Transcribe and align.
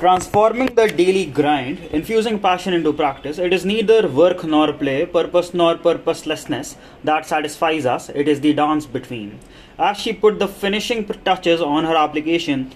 Transforming 0.00 0.76
the 0.76 0.86
daily 0.86 1.26
grind, 1.26 1.80
infusing 1.90 2.38
passion 2.38 2.72
into 2.72 2.92
practice, 2.92 3.36
it 3.36 3.52
is 3.52 3.64
neither 3.64 4.06
work 4.06 4.44
nor 4.44 4.72
play, 4.72 5.04
purpose 5.04 5.52
nor 5.52 5.76
purposelessness 5.76 6.76
that 7.02 7.26
satisfies 7.26 7.84
us, 7.84 8.08
it 8.10 8.28
is 8.28 8.40
the 8.40 8.54
dance 8.54 8.86
between. 8.86 9.40
As 9.76 9.96
she 9.96 10.12
put 10.12 10.38
the 10.38 10.46
finishing 10.46 11.04
touches 11.04 11.60
on 11.60 11.84
her 11.84 11.96
application, 11.96 12.70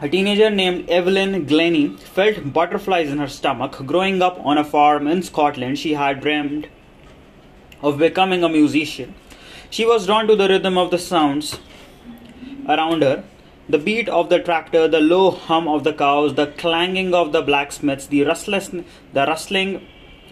a 0.00 0.08
teenager 0.08 0.48
named 0.48 0.88
Evelyn 0.88 1.44
Glennie 1.44 1.96
felt 1.96 2.52
butterflies 2.52 3.10
in 3.10 3.18
her 3.18 3.28
stomach. 3.28 3.84
Growing 3.84 4.22
up 4.22 4.38
on 4.46 4.58
a 4.58 4.64
farm 4.64 5.08
in 5.08 5.24
Scotland, 5.24 5.76
she 5.76 5.94
had 5.94 6.20
dreamed 6.20 6.68
of 7.82 7.98
becoming 7.98 8.44
a 8.44 8.48
musician. 8.48 9.12
She 9.70 9.84
was 9.84 10.06
drawn 10.06 10.28
to 10.28 10.36
the 10.36 10.48
rhythm 10.48 10.78
of 10.78 10.92
the 10.92 10.98
sounds 10.98 11.58
around 12.68 13.02
her 13.02 13.24
the 13.68 13.78
beat 13.78 14.08
of 14.08 14.28
the 14.28 14.40
tractor, 14.40 14.88
the 14.88 15.00
low 15.00 15.30
hum 15.30 15.68
of 15.68 15.84
the 15.84 15.92
cows, 15.92 16.34
the 16.34 16.48
clanging 16.48 17.14
of 17.14 17.32
the 17.32 17.42
blacksmiths, 17.42 18.06
the 18.06 18.24
restless, 18.24 18.68
the 18.68 19.26
rustling 19.26 19.86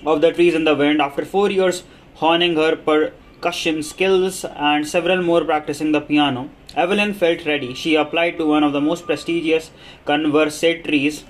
of 0.05 0.21
the 0.21 0.33
trees 0.33 0.55
in 0.55 0.65
the 0.65 0.75
wind. 0.75 1.01
After 1.01 1.25
four 1.25 1.51
years 1.51 1.85
honing 2.15 2.57
her 2.57 2.77
percussion 2.77 3.83
skills 3.83 4.45
and 4.45 4.87
several 4.87 5.23
more 5.23 5.45
practicing 5.45 5.93
the 5.93 6.01
piano, 6.01 6.51
Evelyn 6.77 7.15
felt 7.15 7.47
ready. 7.47 7.75
She 7.75 7.95
applied 7.95 8.39
to 8.39 8.47
one 8.47 8.63
of 8.63 8.73
the 8.73 8.81
most 8.81 9.07
prestigious 9.07 9.71
conservatories 10.05 11.25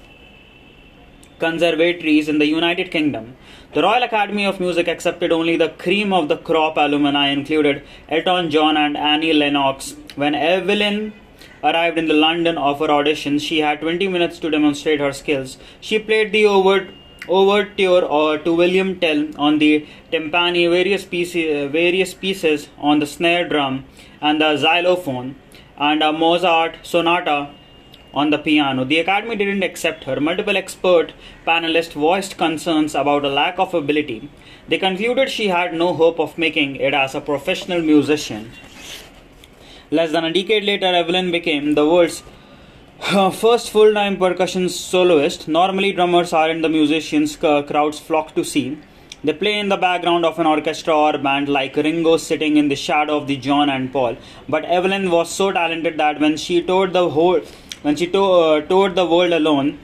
conservatories 1.39 2.29
in 2.29 2.39
the 2.39 2.47
United 2.47 2.91
Kingdom. 2.91 3.35
The 3.73 3.83
Royal 3.83 4.03
Academy 4.03 4.45
of 4.45 4.61
Music 4.61 4.87
accepted 4.89 5.33
only 5.33 5.57
the 5.57 5.71
cream 5.71 6.13
of 6.13 6.29
the 6.29 6.37
crop 6.37 6.77
alumni, 6.77 7.29
included 7.29 7.83
Elton 8.11 8.51
John 8.51 8.77
and 8.77 8.97
Annie 8.97 9.33
Lennox. 9.33 9.97
When 10.17 10.35
Evelyn 10.35 11.15
arrived 11.63 11.99
in 11.99 12.09
the 12.09 12.15
London 12.15 12.57
of 12.59 12.79
her 12.79 12.91
audition, 12.91 13.39
she 13.39 13.59
had 13.59 13.81
20 13.81 14.09
minutes 14.09 14.39
to 14.39 14.51
demonstrate 14.51 15.01
her 15.01 15.13
skills. 15.13 15.59
She 15.81 15.99
played 15.99 16.33
the 16.33 16.47
overt 16.47 16.89
overture 17.29 18.05
uh, 18.11 18.39
to 18.39 18.53
William 18.53 18.99
Tell 18.99 19.29
on 19.39 19.59
the 19.59 19.87
timpani, 20.13 20.69
various 20.71 21.05
pieces, 21.05 21.67
uh, 21.67 21.69
various 21.69 22.15
pieces 22.15 22.69
on 22.79 22.99
the 22.99 23.07
snare 23.07 23.49
drum 23.49 23.85
and 24.21 24.41
the 24.41 24.57
xylophone, 24.57 25.37
and 25.79 26.03
a 26.03 26.13
Mozart 26.13 26.79
sonata 26.83 27.51
on 28.13 28.31
the 28.31 28.39
piano. 28.39 28.85
The 28.85 28.99
Academy 28.99 29.37
didn't 29.37 29.63
accept 29.63 30.05
her. 30.05 30.21
Multiple 30.21 30.57
expert 30.57 31.13
panelists 31.47 31.93
voiced 31.93 32.37
concerns 32.37 32.95
about 32.95 33.25
a 33.25 33.29
lack 33.29 33.59
of 33.59 33.73
ability. 33.75 34.29
They 34.69 34.79
concluded 34.79 35.31
she 35.31 35.49
had 35.49 35.75
no 35.75 35.95
hope 35.95 36.19
of 36.19 36.37
making 36.37 36.77
it 36.77 36.95
as 36.95 37.15
a 37.15 37.21
professional 37.21 37.81
musician. 37.81 38.51
Less 39.93 40.13
than 40.13 40.25
a 40.25 40.33
decade 40.33 40.63
later, 40.63 40.87
Evelyn 40.87 41.33
became 41.33 41.75
the 41.75 41.85
world's 41.85 42.23
uh, 43.01 43.31
first 43.31 43.71
full 43.71 43.93
time 43.93 44.17
percussion 44.17 44.69
soloist. 44.69 45.49
Normally, 45.49 45.93
drummers 45.93 46.33
aren't 46.33 46.63
the 46.63 46.69
musicians 46.69 47.37
uh, 47.43 47.63
crowds 47.63 47.99
flock 47.99 48.35
to 48.37 48.45
see. 48.45 48.79
They 49.25 49.33
play 49.33 49.59
in 49.59 49.69
the 49.69 49.77
background 49.77 50.25
of 50.25 50.39
an 50.39 50.47
orchestra 50.47 50.97
or 50.97 51.19
band 51.19 51.49
like 51.49 51.75
Ringo 51.75 52.17
sitting 52.19 52.57
in 52.57 52.69
the 52.69 52.77
shadow 52.77 53.17
of 53.17 53.27
the 53.27 53.37
John 53.37 53.69
and 53.69 53.93
Paul. 53.93 54.17
But 54.49 54.65
Evelyn 54.65 55.11
was 55.11 55.29
so 55.29 55.51
talented 55.51 55.99
that 55.99 56.21
when 56.21 56.37
she 56.37 56.63
toured 56.63 56.93
the 56.93 57.11
whole 57.11 57.41
when 57.83 57.97
she 57.97 58.07
to, 58.09 58.23
uh, 58.23 58.61
toured 58.61 58.95
the 58.95 59.07
world 59.07 59.33
alone, 59.33 59.79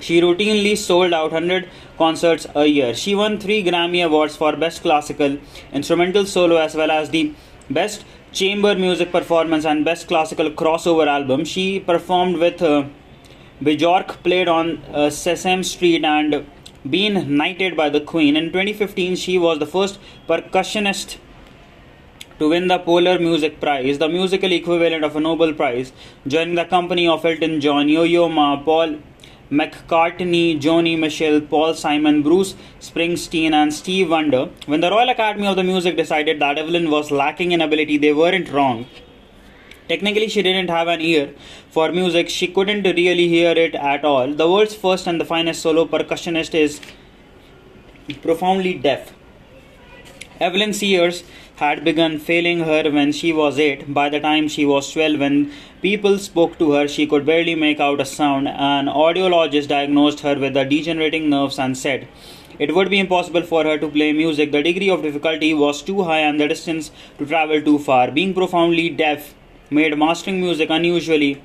she 0.00 0.20
routinely 0.20 0.76
sold 0.76 1.12
out 1.12 1.30
100 1.30 1.68
concerts 1.96 2.46
a 2.56 2.66
year. 2.66 2.92
She 2.94 3.14
won 3.14 3.38
3 3.38 3.62
Grammy 3.64 4.04
Awards 4.04 4.34
for 4.36 4.56
Best 4.56 4.82
Classical 4.82 5.38
Instrumental 5.72 6.26
Solo 6.26 6.56
as 6.56 6.74
well 6.74 6.90
as 6.90 7.10
the 7.10 7.34
Best 7.70 8.04
chamber 8.38 8.74
music 8.74 9.10
performance 9.10 9.64
and 9.64 9.82
best 9.84 10.08
classical 10.08 10.50
crossover 10.50 11.06
album. 11.06 11.44
She 11.44 11.80
performed 11.80 12.36
with 12.36 12.60
uh, 12.60 12.84
Bjork, 13.62 14.22
played 14.22 14.46
on 14.46 14.76
uh, 14.92 15.08
Sesame 15.08 15.62
Street, 15.62 16.04
and 16.04 16.46
been 16.88 17.36
knighted 17.36 17.76
by 17.76 17.88
the 17.88 18.00
Queen. 18.00 18.36
In 18.36 18.46
2015, 18.46 19.16
she 19.16 19.38
was 19.38 19.58
the 19.58 19.66
first 19.66 19.98
percussionist 20.28 21.16
to 22.38 22.50
win 22.50 22.68
the 22.68 22.78
Polar 22.78 23.18
Music 23.18 23.58
Prize, 23.58 23.98
the 23.98 24.08
musical 24.08 24.52
equivalent 24.52 25.02
of 25.02 25.16
a 25.16 25.20
Nobel 25.20 25.54
Prize, 25.54 25.92
joining 26.26 26.56
the 26.56 26.66
company 26.66 27.08
of 27.08 27.24
Elton 27.24 27.58
John, 27.62 27.88
Yo 27.88 28.02
Yo 28.02 28.28
Ma, 28.28 28.62
Paul 28.62 28.98
McCartney, 29.50 30.60
Joni 30.60 30.98
Mitchell, 30.98 31.40
Paul 31.40 31.74
Simon, 31.74 32.22
Bruce 32.22 32.56
Springsteen, 32.80 33.52
and 33.52 33.72
Steve 33.72 34.10
Wonder. 34.10 34.50
When 34.66 34.80
the 34.80 34.90
Royal 34.90 35.08
Academy 35.08 35.46
of 35.46 35.54
the 35.54 35.62
Music 35.62 35.96
decided 35.96 36.40
that 36.40 36.58
Evelyn 36.58 36.90
was 36.90 37.12
lacking 37.12 37.52
in 37.52 37.60
ability, 37.60 37.96
they 37.98 38.12
weren't 38.12 38.50
wrong. 38.50 38.86
Technically, 39.88 40.28
she 40.28 40.42
didn't 40.42 40.68
have 40.68 40.88
an 40.88 41.00
ear 41.00 41.32
for 41.70 41.92
music, 41.92 42.28
she 42.28 42.48
couldn't 42.48 42.82
really 42.82 43.28
hear 43.28 43.52
it 43.52 43.76
at 43.76 44.04
all. 44.04 44.32
The 44.32 44.50
world's 44.50 44.74
first 44.74 45.06
and 45.06 45.20
the 45.20 45.24
finest 45.24 45.62
solo 45.62 45.86
percussionist 45.86 46.54
is 46.54 46.80
profoundly 48.22 48.74
deaf. 48.74 49.12
Evelyn 50.40 50.72
Sears 50.72 51.22
had 51.56 51.84
begun 51.84 52.18
failing 52.18 52.60
her 52.60 52.90
when 52.90 53.12
she 53.12 53.32
was 53.32 53.58
8. 53.58 53.92
By 53.92 54.08
the 54.10 54.20
time 54.20 54.46
she 54.46 54.66
was 54.66 54.92
12, 54.92 55.18
when 55.18 55.52
people 55.80 56.18
spoke 56.18 56.58
to 56.58 56.72
her, 56.72 56.86
she 56.86 57.06
could 57.06 57.24
barely 57.24 57.54
make 57.54 57.80
out 57.80 58.00
a 58.00 58.04
sound. 58.04 58.48
An 58.48 58.86
audiologist 58.86 59.68
diagnosed 59.68 60.20
her 60.20 60.38
with 60.38 60.52
the 60.54 60.64
degenerating 60.64 61.30
nerves 61.30 61.58
and 61.58 61.76
said 61.76 62.08
it 62.58 62.74
would 62.74 62.90
be 62.90 62.98
impossible 62.98 63.42
for 63.42 63.64
her 63.64 63.78
to 63.78 63.88
play 63.88 64.12
music. 64.12 64.52
The 64.52 64.62
degree 64.62 64.90
of 64.90 65.02
difficulty 65.02 65.54
was 65.54 65.82
too 65.82 66.04
high 66.04 66.20
and 66.20 66.38
the 66.38 66.48
distance 66.48 66.90
to 67.18 67.26
travel 67.26 67.62
too 67.62 67.78
far. 67.78 68.10
Being 68.10 68.34
profoundly 68.34 68.90
deaf 68.90 69.34
made 69.70 69.96
mastering 69.98 70.40
music 70.40 70.68
unusually 70.70 71.42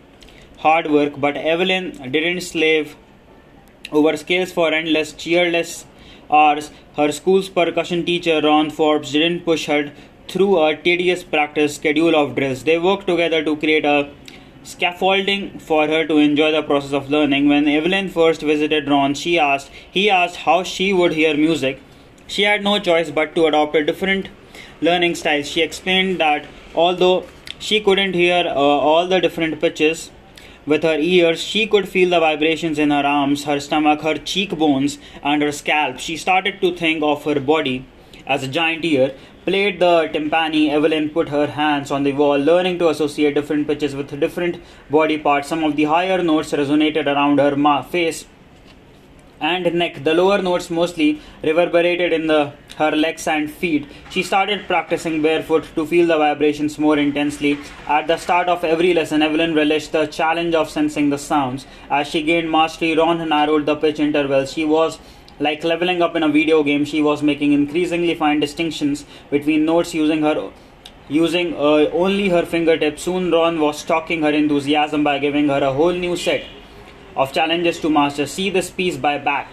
hard 0.58 0.92
work, 0.92 1.20
but 1.20 1.38
Evelyn 1.38 1.92
didn't 2.12 2.42
slave 2.42 2.96
over 3.92 4.16
scales 4.16 4.52
for 4.52 4.74
endless, 4.74 5.12
cheerless 5.14 5.86
hours, 6.32 6.72
her 6.98 7.12
school's 7.12 7.50
percussion 7.50 8.06
teacher 8.06 8.42
Ron 8.42 8.70
Forbes 8.70 9.12
didn't 9.12 9.46
push 9.46 9.66
her 9.66 9.92
through 10.28 10.64
a 10.64 10.76
tedious 10.76 11.24
practice 11.24 11.76
schedule 11.76 12.16
of 12.16 12.36
drills. 12.36 12.64
They 12.64 12.78
worked 12.78 13.08
together 13.08 13.44
to 13.44 13.56
create 13.58 13.86
a 13.86 14.12
scaffolding 14.64 15.60
for 15.60 15.88
her 15.88 16.06
to 16.06 16.18
enjoy 16.18 16.52
the 16.52 16.62
process 16.62 16.94
of 16.94 17.10
learning. 17.10 17.48
When 17.48 17.68
Evelyn 17.68 18.10
first 18.10 18.42
visited 18.42 18.88
Ron, 18.88 19.14
she 19.14 19.38
asked 19.40 19.72
he 19.90 20.10
asked 20.10 20.38
how 20.38 20.64
she 20.64 20.94
would 20.94 21.14
hear 21.14 21.36
music. 21.36 21.82
She 22.28 22.44
had 22.44 22.64
no 22.64 22.80
choice 22.80 23.12
but 23.12 23.36
to 23.36 23.46
adopt 23.48 23.76
a 23.76 23.84
different 23.84 24.30
learning 24.82 25.16
style. 25.16 25.44
She 25.44 25.62
explained 25.62 26.20
that 26.20 26.46
although 26.76 27.26
she 27.60 27.82
couldn't 27.82 28.14
hear 28.14 28.46
uh, 28.48 28.54
all 28.54 29.08
the 29.08 29.20
different 29.20 29.60
pitches 29.60 30.12
with 30.66 30.84
her 30.84 30.98
ears, 30.98 31.42
she 31.42 31.66
could 31.68 31.88
feel 31.88 32.10
the 32.10 32.20
vibrations 32.20 32.78
in 32.78 32.92
her 32.92 33.06
arms, 33.06 33.46
her 33.46 33.60
stomach, 33.60 34.02
her 34.02 34.16
cheekbones, 34.16 34.98
and 35.24 35.42
her 35.42 35.52
scalp. 35.52 36.00
She 36.00 36.18
started 36.18 36.62
to 36.62 36.76
think 36.76 37.04
of 37.04 37.24
her 37.26 37.40
body 37.40 37.86
as 38.26 38.44
a 38.44 38.48
giant 38.48 38.86
ear. 38.86 39.16
Played 39.46 39.80
the 39.80 40.08
timpani, 40.14 40.70
Evelyn 40.70 41.10
put 41.10 41.30
her 41.30 41.48
hands 41.48 41.90
on 41.90 42.04
the 42.04 42.14
wall, 42.14 42.38
learning 42.38 42.78
to 42.80 42.90
associate 42.90 43.34
different 43.34 43.68
pitches 43.68 43.96
with 43.96 44.20
different 44.20 44.62
body 44.90 45.18
parts. 45.18 45.48
Some 45.48 45.64
of 45.64 45.76
the 45.76 45.86
higher 45.86 46.22
notes 46.22 46.52
resonated 46.52 47.08
around 47.08 47.40
her 47.40 47.56
ma- 47.56 47.82
face 47.82 48.26
and 49.42 49.74
neck. 49.74 50.04
The 50.04 50.14
lower 50.14 50.42
notes 50.42 50.70
mostly 50.70 51.20
reverberated 51.44 52.14
in 52.14 52.28
the, 52.28 52.54
her 52.78 52.92
legs 52.92 53.28
and 53.28 53.52
feet. 53.52 53.88
She 54.12 54.24
started 54.24 54.68
practicing 54.68 55.22
barefoot 55.22 55.66
to 55.76 55.86
feel 55.86 56.08
the 56.08 56.18
vibrations 56.18 56.78
more 56.78 56.98
intensely. 56.98 57.58
At 57.88 58.08
the 58.08 58.18
start 58.18 58.48
of 58.48 58.64
every 58.64 58.94
lesson, 58.94 59.22
Evelyn 59.22 59.56
relished 59.56 59.92
the 59.92 60.06
challenge 60.06 60.56
of 60.56 60.70
sensing 60.70 61.10
the 61.10 61.18
sounds. 61.18 61.66
As 61.90 62.08
she 62.08 62.22
gained 62.22 62.52
mastery, 62.52 62.96
Ron 62.96 63.28
narrowed 63.28 63.66
the 63.66 63.76
pitch 63.76 64.00
intervals. 64.00 64.54
She 64.54 64.64
was 64.64 65.00
like 65.40 65.64
leveling 65.64 66.02
up 66.04 66.16
in 66.16 66.24
a 66.24 66.30
video 66.30 66.64
game. 66.64 66.86
She 66.86 67.02
was 67.02 67.24
making 67.24 67.54
increasingly 67.54 68.14
fine 68.16 68.40
distinctions 68.40 69.06
between 69.32 69.66
notes 69.66 69.94
using 69.94 70.22
her 70.22 70.52
using 71.10 71.54
uh, 71.56 71.90
only 71.92 72.30
her 72.30 72.46
fingertips. 72.46 73.04
Soon 73.04 73.32
Ron 73.32 73.60
was 73.60 73.80
stalking 73.80 74.22
her 74.22 74.30
enthusiasm 74.30 75.04
by 75.04 75.18
giving 75.20 75.50
her 75.50 75.62
a 75.62 75.74
whole 75.74 75.92
new 75.92 76.16
set 76.16 76.44
of 77.16 77.34
challenges 77.34 77.80
to 77.80 77.90
master. 77.90 78.26
See 78.26 78.50
this 78.50 78.70
piece 78.70 78.98
by 78.98 79.18
Bach. 79.18 79.48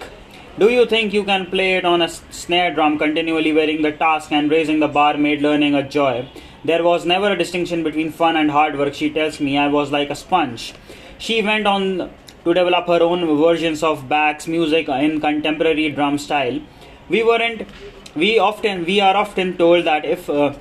Do 0.58 0.68
you 0.70 0.86
think 0.86 1.12
you 1.12 1.24
can 1.24 1.46
play 1.46 1.74
it 1.76 1.84
on 1.84 2.02
a 2.02 2.08
snare 2.08 2.74
drum 2.74 2.98
continually 2.98 3.52
wearing 3.52 3.82
the 3.82 3.92
task 3.92 4.32
and 4.32 4.50
raising 4.50 4.80
the 4.80 4.88
bar 4.88 5.16
made 5.16 5.40
learning 5.40 5.74
a 5.74 5.88
joy? 5.88 6.28
There 6.64 6.82
was 6.82 7.06
never 7.06 7.32
a 7.32 7.38
distinction 7.38 7.84
between 7.84 8.10
fun 8.10 8.36
and 8.36 8.50
hard 8.50 8.76
work, 8.76 8.94
she 8.94 9.10
tells 9.10 9.38
me. 9.38 9.56
I 9.56 9.68
was 9.68 9.92
like 9.92 10.10
a 10.10 10.16
sponge. 10.16 10.74
She 11.18 11.42
went 11.42 11.66
on 11.66 12.10
to 12.44 12.54
develop 12.54 12.86
her 12.88 13.02
own 13.02 13.24
versions 13.38 13.82
of 13.82 14.08
Bach's 14.08 14.48
music 14.48 14.88
in 14.88 15.20
contemporary 15.20 15.90
drum 15.90 16.18
style. 16.18 16.60
We 17.08 17.22
weren't 17.22 17.68
we 18.16 18.38
often 18.38 18.84
we 18.84 19.00
are 19.00 19.16
often 19.16 19.56
told 19.56 19.84
that 19.84 20.04
if 20.04 20.28
uh, 20.28 20.54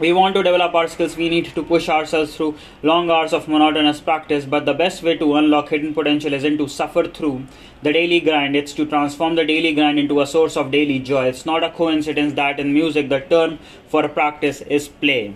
we 0.00 0.12
want 0.12 0.34
to 0.36 0.42
develop 0.42 0.74
our 0.74 0.88
skills. 0.88 1.16
We 1.16 1.28
need 1.28 1.46
to 1.46 1.62
push 1.62 1.88
ourselves 1.88 2.36
through 2.36 2.56
long 2.82 3.10
hours 3.10 3.32
of 3.32 3.48
monotonous 3.48 4.00
practice. 4.00 4.44
But 4.44 4.66
the 4.66 4.74
best 4.74 5.02
way 5.02 5.16
to 5.16 5.34
unlock 5.34 5.70
hidden 5.70 5.94
potential 5.94 6.32
isn't 6.32 6.58
to 6.58 6.68
suffer 6.68 7.04
through 7.04 7.46
the 7.82 7.92
daily 7.92 8.20
grind. 8.20 8.54
It's 8.54 8.72
to 8.74 8.86
transform 8.86 9.34
the 9.34 9.44
daily 9.44 9.74
grind 9.74 9.98
into 9.98 10.20
a 10.20 10.26
source 10.26 10.56
of 10.56 10.70
daily 10.70 10.98
joy. 11.00 11.26
It's 11.26 11.46
not 11.46 11.64
a 11.64 11.70
coincidence 11.70 12.34
that 12.34 12.60
in 12.60 12.72
music 12.72 13.08
the 13.08 13.20
term 13.20 13.58
for 13.88 14.08
practice 14.08 14.60
is 14.62 14.88
play 14.88 15.34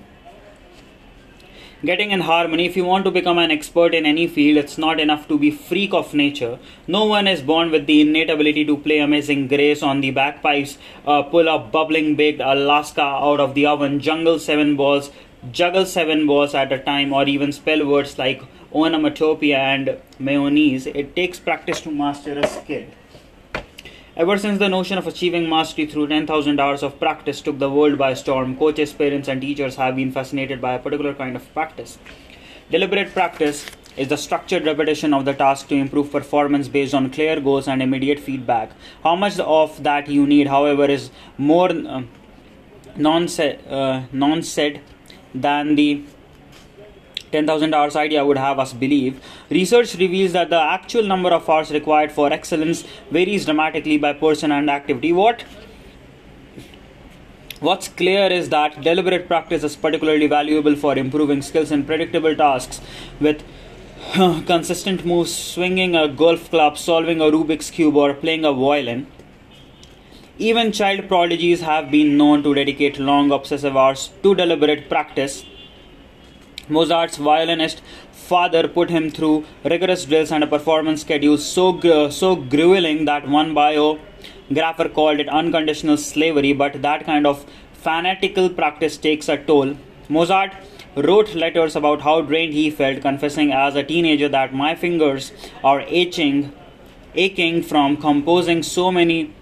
getting 1.84 2.12
in 2.12 2.20
harmony. 2.20 2.66
If 2.66 2.76
you 2.76 2.84
want 2.84 3.04
to 3.04 3.10
become 3.10 3.38
an 3.38 3.50
expert 3.50 3.94
in 3.94 4.06
any 4.06 4.26
field, 4.26 4.56
it's 4.56 4.78
not 4.78 5.00
enough 5.00 5.26
to 5.28 5.38
be 5.38 5.50
freak 5.50 5.92
of 5.92 6.14
nature. 6.14 6.58
No 6.86 7.04
one 7.04 7.26
is 7.26 7.42
born 7.42 7.70
with 7.70 7.86
the 7.86 8.00
innate 8.00 8.30
ability 8.30 8.64
to 8.66 8.76
play 8.76 8.98
Amazing 8.98 9.48
Grace 9.48 9.82
on 9.82 10.00
the 10.00 10.10
bagpipes, 10.12 10.78
uh, 11.06 11.22
pull 11.22 11.48
a 11.48 11.58
bubbling 11.58 12.14
baked 12.14 12.40
Alaska 12.40 13.02
out 13.02 13.40
of 13.40 13.54
the 13.54 13.66
oven, 13.66 14.00
jungle 14.00 14.38
seven 14.38 14.76
balls, 14.76 15.10
juggle 15.50 15.84
seven 15.84 16.26
balls 16.26 16.54
at 16.54 16.72
a 16.72 16.78
time, 16.78 17.12
or 17.12 17.24
even 17.26 17.52
spell 17.52 17.84
words 17.86 18.18
like 18.18 18.42
onomatopoeia 18.72 19.58
and 19.58 19.98
mayonnaise. 20.18 20.86
It 20.86 21.16
takes 21.16 21.40
practice 21.40 21.80
to 21.82 21.90
master 21.90 22.38
a 22.38 22.46
skill. 22.46 22.84
Ever 24.14 24.36
since 24.36 24.58
the 24.58 24.68
notion 24.68 24.98
of 24.98 25.06
achieving 25.06 25.48
mastery 25.48 25.86
through 25.86 26.08
10,000 26.08 26.60
hours 26.60 26.82
of 26.82 27.00
practice 27.00 27.40
took 27.40 27.58
the 27.58 27.70
world 27.70 27.96
by 27.96 28.12
storm, 28.12 28.58
coaches, 28.58 28.92
parents, 28.92 29.26
and 29.26 29.40
teachers 29.40 29.76
have 29.76 29.96
been 29.96 30.12
fascinated 30.12 30.60
by 30.60 30.74
a 30.74 30.78
particular 30.78 31.14
kind 31.14 31.34
of 31.34 31.50
practice. 31.54 31.98
Deliberate 32.70 33.14
practice 33.14 33.64
is 33.96 34.08
the 34.08 34.18
structured 34.18 34.66
repetition 34.66 35.14
of 35.14 35.24
the 35.24 35.32
task 35.32 35.68
to 35.68 35.76
improve 35.76 36.12
performance 36.12 36.68
based 36.68 36.92
on 36.92 37.08
clear 37.08 37.40
goals 37.40 37.66
and 37.66 37.82
immediate 37.82 38.20
feedback. 38.20 38.72
How 39.02 39.16
much 39.16 39.38
of 39.38 39.82
that 39.82 40.08
you 40.08 40.26
need, 40.26 40.48
however, 40.48 40.84
is 40.84 41.10
more 41.38 41.70
uh, 41.70 42.02
non-said, 42.94 43.66
uh, 43.66 44.02
non-said 44.12 44.82
than 45.34 45.74
the 45.74 46.04
10,000 47.32 47.74
hours 47.74 47.96
idea 47.96 48.24
would 48.24 48.38
have 48.38 48.58
us 48.58 48.72
believe, 48.72 49.20
research 49.50 49.94
reveals 49.96 50.32
that 50.32 50.50
the 50.50 50.60
actual 50.60 51.02
number 51.02 51.30
of 51.30 51.48
hours 51.48 51.70
required 51.70 52.12
for 52.12 52.32
excellence 52.32 52.84
varies 53.10 53.44
dramatically 53.46 53.98
by 53.98 54.12
person 54.12 54.52
and 54.52 54.70
activity. 54.70 55.12
What 55.12 55.44
What's 57.60 57.86
clear 57.86 58.26
is 58.26 58.48
that 58.48 58.80
deliberate 58.82 59.28
practice 59.28 59.62
is 59.62 59.76
particularly 59.76 60.26
valuable 60.26 60.74
for 60.74 60.98
improving 60.98 61.42
skills 61.42 61.70
in 61.70 61.84
predictable 61.84 62.34
tasks 62.34 62.80
with 63.20 63.44
consistent 64.46 65.04
moves, 65.04 65.32
swinging 65.32 65.94
a 65.94 66.08
golf 66.08 66.50
club, 66.50 66.76
solving 66.76 67.20
a 67.20 67.26
Rubik's 67.26 67.70
Cube, 67.70 67.94
or 67.94 68.14
playing 68.14 68.44
a 68.44 68.52
violin. 68.52 69.06
Even 70.38 70.72
child 70.72 71.06
prodigies 71.06 71.60
have 71.60 71.88
been 71.88 72.16
known 72.16 72.42
to 72.42 72.52
dedicate 72.52 72.98
long 72.98 73.30
obsessive 73.30 73.76
hours 73.76 74.10
to 74.24 74.34
deliberate 74.34 74.88
practice 74.88 75.44
Mozart's 76.68 77.16
violinist 77.16 77.82
father 78.12 78.68
put 78.68 78.90
him 78.90 79.10
through 79.10 79.44
rigorous 79.64 80.04
drills 80.04 80.30
and 80.30 80.44
a 80.44 80.46
performance 80.46 81.00
schedule 81.00 81.36
so 81.36 82.08
so 82.10 82.36
grueling 82.36 83.04
that 83.04 83.28
one 83.28 83.52
biographer 83.54 84.88
called 84.88 85.20
it 85.20 85.28
unconditional 85.28 85.96
slavery. 85.96 86.52
But 86.52 86.80
that 86.82 87.04
kind 87.04 87.26
of 87.26 87.44
fanatical 87.72 88.48
practice 88.48 88.96
takes 88.96 89.28
a 89.28 89.36
toll. 89.36 89.76
Mozart 90.08 90.52
wrote 90.94 91.34
letters 91.34 91.74
about 91.74 92.02
how 92.02 92.20
drained 92.20 92.52
he 92.52 92.70
felt, 92.70 93.00
confessing 93.00 93.52
as 93.52 93.74
a 93.74 93.82
teenager 93.82 94.28
that 94.28 94.54
my 94.54 94.74
fingers 94.74 95.32
are 95.64 95.80
aching, 95.82 96.52
aching 97.14 97.62
from 97.62 97.96
composing 97.96 98.62
so 98.62 98.92
many 98.92 99.32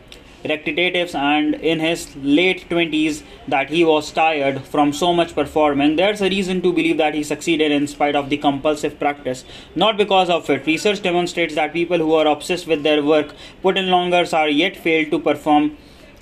recitatives 0.45 1.15
and 1.15 1.55
in 1.57 1.81
his 1.81 2.15
late 2.17 2.69
20s 2.69 3.23
that 3.49 3.71
he 3.71 3.85
was 3.85 4.13
tired 4.13 4.63
from 4.63 4.93
so 4.93 5.13
much 5.13 5.35
performing. 5.35 5.97
There's 5.97 6.23
a 6.23 6.29
reason 6.29 6.63
to 6.63 6.73
believe 6.73 6.99
that 6.99 7.15
he 7.15 7.25
succeeded 7.25 7.73
in 7.73 7.87
spite 7.89 8.15
of 8.15 8.31
the 8.31 8.39
compulsive 8.39 8.99
practice. 8.99 9.45
Not 9.75 9.97
because 9.97 10.31
of 10.31 10.49
it. 10.49 10.67
Research 10.67 11.03
demonstrates 11.03 11.57
that 11.57 11.73
people 11.73 11.99
who 11.99 12.15
are 12.15 12.27
obsessed 12.27 12.67
with 12.67 12.85
their 12.85 13.03
work 13.03 13.35
put 13.63 13.77
in 13.77 13.91
longer 13.91 14.21
hours 14.21 14.33
are 14.33 14.49
yet 14.49 14.77
failed 14.77 15.11
to 15.11 15.19
perform 15.19 15.77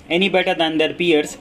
any 0.09 0.29
better 0.29 0.55
than 0.55 0.77
their 0.77 0.93
peers 0.93 1.37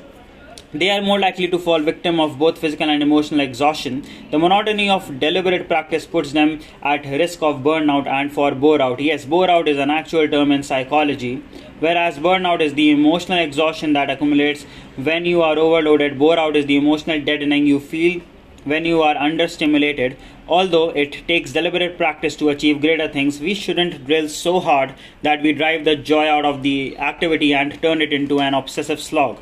they 0.73 0.91
are 0.91 1.01
more 1.01 1.19
likely 1.19 1.49
to 1.49 1.59
fall 1.59 1.81
victim 1.81 2.21
of 2.21 2.39
both 2.39 2.59
physical 2.59 2.89
and 2.89 3.03
emotional 3.03 3.41
exhaustion. 3.41 4.05
The 4.31 4.39
monotony 4.39 4.89
of 4.91 5.19
deliberate 5.19 5.69
practice 5.69 6.07
puts 6.07 6.33
them 6.33 6.61
at 6.83 7.05
risk 7.05 7.43
of 7.43 7.61
burnout 7.63 8.07
and 8.07 8.33
for 8.33 8.53
bore 8.55 8.81
out. 8.81 9.01
Yes, 9.01 9.25
bore 9.25 9.51
out 9.51 9.69
is 9.69 9.79
an 9.79 9.91
actual 9.91 10.29
term 10.29 10.53
in 10.53 10.63
psychology, 10.63 11.43
whereas 11.81 12.19
burnout 12.19 12.61
is 12.61 12.75
the 12.75 12.91
emotional 12.91 13.39
exhaustion 13.39 13.93
that 13.93 14.11
accumulates 14.11 14.65
when 14.97 15.25
you 15.25 15.43
are 15.43 15.59
overloaded. 15.59 16.19
Bore 16.19 16.39
out 16.39 16.57
is 16.57 16.67
the 16.67 16.77
emotional 16.77 17.21
deadening 17.21 17.67
you 17.67 17.81
feel 17.81 18.21
when 18.65 18.85
you 18.85 19.03
are 19.03 19.15
understimulated. 19.15 20.17
Although 20.49 20.91
it 20.91 21.27
takes 21.29 21.53
deliberate 21.53 21.97
practice 21.97 22.37
to 22.37 22.49
achieve 22.49 22.81
greater 22.81 23.09
things, 23.09 23.41
we 23.41 23.55
shouldn't 23.55 24.07
drill 24.07 24.29
so 24.29 24.61
hard 24.61 24.95
that 25.23 25.43
we 25.43 25.53
drive 25.53 25.85
the 25.85 25.97
joy 25.97 26.27
out 26.27 26.45
of 26.45 26.63
the 26.63 26.97
activity 26.99 27.53
and 27.55 27.81
turn 27.83 28.01
it 28.01 28.13
into 28.13 28.41
an 28.41 28.55
obsessive 28.55 29.01
slog. 29.01 29.39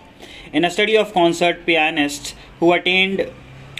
In 0.52 0.64
a 0.64 0.70
study 0.70 0.96
of 0.96 1.12
concert 1.12 1.66
pianists 1.66 2.34
who 2.60 2.72
attained 2.72 3.30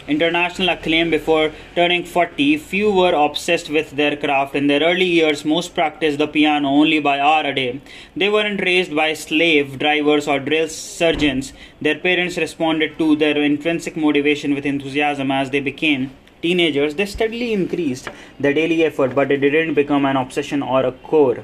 international 0.08 0.68
acclaim 0.68 1.10
before 1.10 1.52
turning 1.74 2.04
40, 2.04 2.58
few 2.58 2.90
were 2.92 3.12
obsessed 3.12 3.70
with 3.70 3.90
their 3.92 4.16
craft. 4.16 4.54
In 4.54 4.66
their 4.66 4.80
early 4.80 5.04
years, 5.04 5.44
most 5.44 5.74
practiced 5.74 6.18
the 6.18 6.28
piano 6.28 6.68
only 6.68 7.00
by 7.00 7.18
hour 7.20 7.44
a 7.44 7.54
day. 7.54 7.80
They 8.14 8.28
weren't 8.28 8.60
raised 8.60 8.94
by 8.94 9.14
slave 9.14 9.78
drivers 9.78 10.28
or 10.28 10.38
drill 10.38 10.68
sergeants. 10.68 11.52
Their 11.80 11.98
parents 11.98 12.36
responded 12.36 12.98
to 12.98 13.16
their 13.16 13.36
intrinsic 13.36 13.96
motivation 13.96 14.54
with 14.54 14.66
enthusiasm 14.66 15.30
as 15.30 15.50
they 15.50 15.60
became 15.60 16.12
teenagers. 16.42 16.94
They 16.94 17.06
steadily 17.06 17.52
increased 17.52 18.08
their 18.38 18.54
daily 18.54 18.84
effort, 18.84 19.14
but 19.14 19.30
it 19.30 19.38
didn't 19.38 19.74
become 19.74 20.04
an 20.04 20.16
obsession 20.16 20.62
or 20.62 20.84
a 20.84 20.92
core 20.92 21.42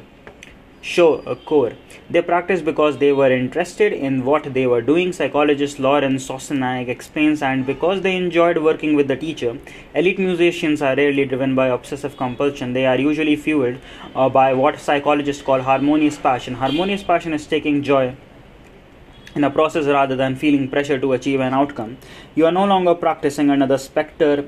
show 0.82 1.22
a 1.26 1.36
core. 1.36 1.72
They 2.12 2.20
practiced 2.20 2.66
because 2.66 2.98
they 2.98 3.10
were 3.10 3.30
interested 3.32 3.90
in 3.90 4.26
what 4.26 4.52
they 4.52 4.66
were 4.66 4.82
doing, 4.82 5.14
psychologist 5.14 5.78
Lauren 5.78 6.16
Sosniak 6.16 6.88
explains, 6.88 7.40
and 7.40 7.64
because 7.64 8.02
they 8.02 8.14
enjoyed 8.14 8.58
working 8.58 8.94
with 8.94 9.08
the 9.08 9.16
teacher. 9.16 9.56
Elite 9.94 10.18
musicians 10.18 10.82
are 10.82 10.94
rarely 10.94 11.24
driven 11.24 11.54
by 11.54 11.68
obsessive 11.68 12.18
compulsion, 12.18 12.74
they 12.74 12.84
are 12.84 12.98
usually 12.98 13.34
fueled 13.34 13.78
uh, 14.14 14.28
by 14.28 14.52
what 14.52 14.78
psychologists 14.78 15.42
call 15.42 15.62
harmonious 15.62 16.18
passion. 16.18 16.52
Harmonious 16.52 17.02
passion 17.02 17.32
is 17.32 17.46
taking 17.46 17.82
joy 17.82 18.14
in 19.34 19.42
a 19.42 19.50
process 19.50 19.86
rather 19.86 20.14
than 20.14 20.36
feeling 20.36 20.68
pressure 20.68 20.98
to 20.98 21.14
achieve 21.14 21.40
an 21.40 21.54
outcome. 21.54 21.96
You 22.34 22.44
are 22.44 22.52
no 22.52 22.66
longer 22.66 22.94
practicing 22.94 23.48
under 23.48 23.66
the 23.66 23.78
specter 23.78 24.46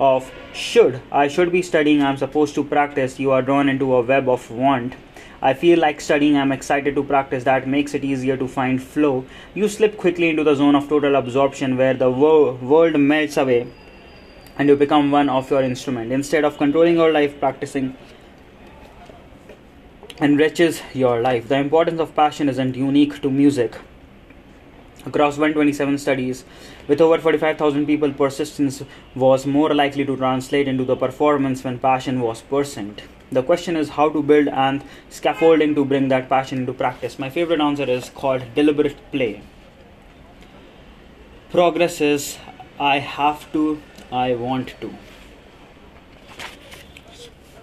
of 0.00 0.32
should. 0.52 1.00
I 1.12 1.28
should 1.28 1.52
be 1.52 1.62
studying, 1.62 2.02
I'm 2.02 2.16
supposed 2.16 2.56
to 2.56 2.64
practice. 2.64 3.20
You 3.20 3.30
are 3.30 3.42
drawn 3.42 3.68
into 3.68 3.94
a 3.94 4.02
web 4.02 4.28
of 4.28 4.50
want 4.50 4.94
I 5.42 5.54
feel 5.54 5.78
like 5.78 6.00
studying, 6.00 6.36
I'm 6.36 6.52
excited 6.52 6.94
to 6.94 7.04
practice. 7.04 7.44
That 7.44 7.68
makes 7.68 7.94
it 7.94 8.04
easier 8.04 8.36
to 8.36 8.48
find 8.48 8.82
flow. 8.82 9.24
You 9.54 9.68
slip 9.68 9.96
quickly 9.96 10.30
into 10.30 10.44
the 10.44 10.54
zone 10.54 10.74
of 10.74 10.88
total 10.88 11.16
absorption 11.16 11.76
where 11.76 11.94
the 11.94 12.10
wo- 12.10 12.54
world 12.54 12.98
melts 12.98 13.36
away 13.36 13.66
and 14.58 14.68
you 14.68 14.76
become 14.76 15.10
one 15.10 15.28
of 15.28 15.50
your 15.50 15.62
instrument. 15.62 16.12
Instead 16.12 16.44
of 16.44 16.56
controlling 16.56 16.96
your 16.96 17.12
life, 17.12 17.38
practicing 17.38 17.96
enriches 20.20 20.80
your 20.94 21.20
life. 21.20 21.48
The 21.48 21.56
importance 21.56 22.00
of 22.00 22.14
passion 22.14 22.48
isn't 22.48 22.74
unique 22.74 23.20
to 23.20 23.30
music. 23.30 23.76
Across 25.06 25.38
127 25.38 25.98
studies, 25.98 26.44
with 26.88 27.00
over 27.00 27.16
45,000 27.18 27.86
people, 27.86 28.12
persistence 28.12 28.82
was 29.14 29.46
more 29.46 29.72
likely 29.72 30.04
to 30.04 30.16
translate 30.16 30.66
into 30.66 30.84
the 30.84 30.96
performance 30.96 31.62
when 31.62 31.78
passion 31.78 32.20
was 32.20 32.42
percent. 32.42 33.02
The 33.30 33.44
question 33.44 33.76
is 33.76 33.90
how 33.90 34.08
to 34.08 34.20
build 34.20 34.48
and 34.48 34.82
scaffolding 35.08 35.76
to 35.76 35.84
bring 35.84 36.08
that 36.08 36.28
passion 36.28 36.58
into 36.58 36.72
practice. 36.72 37.20
My 37.20 37.30
favorite 37.30 37.60
answer 37.60 37.84
is 37.84 38.10
called 38.10 38.42
deliberate 38.56 38.96
play. 39.12 39.42
Progress 41.50 42.00
is 42.00 42.38
I 42.80 42.98
have 42.98 43.50
to, 43.52 43.80
I 44.10 44.34
want 44.34 44.74
to. 44.80 44.92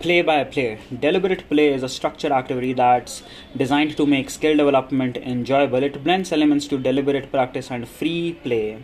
Play 0.03 0.21
by 0.21 0.43
play. 0.43 0.79
Deliberate 0.99 1.47
play 1.47 1.73
is 1.73 1.81
a 1.81 1.87
structured 1.87 2.33
activity 2.33 2.73
that's 2.73 3.23
designed 3.55 3.95
to 3.95 4.05
make 4.05 4.29
skill 4.29 4.57
development 4.57 5.15
enjoyable. 5.15 5.81
It 5.81 6.03
blends 6.03 6.33
elements 6.33 6.67
to 6.67 6.77
deliberate 6.77 7.31
practice 7.31 7.71
and 7.71 7.87
free 7.87 8.33
play 8.43 8.83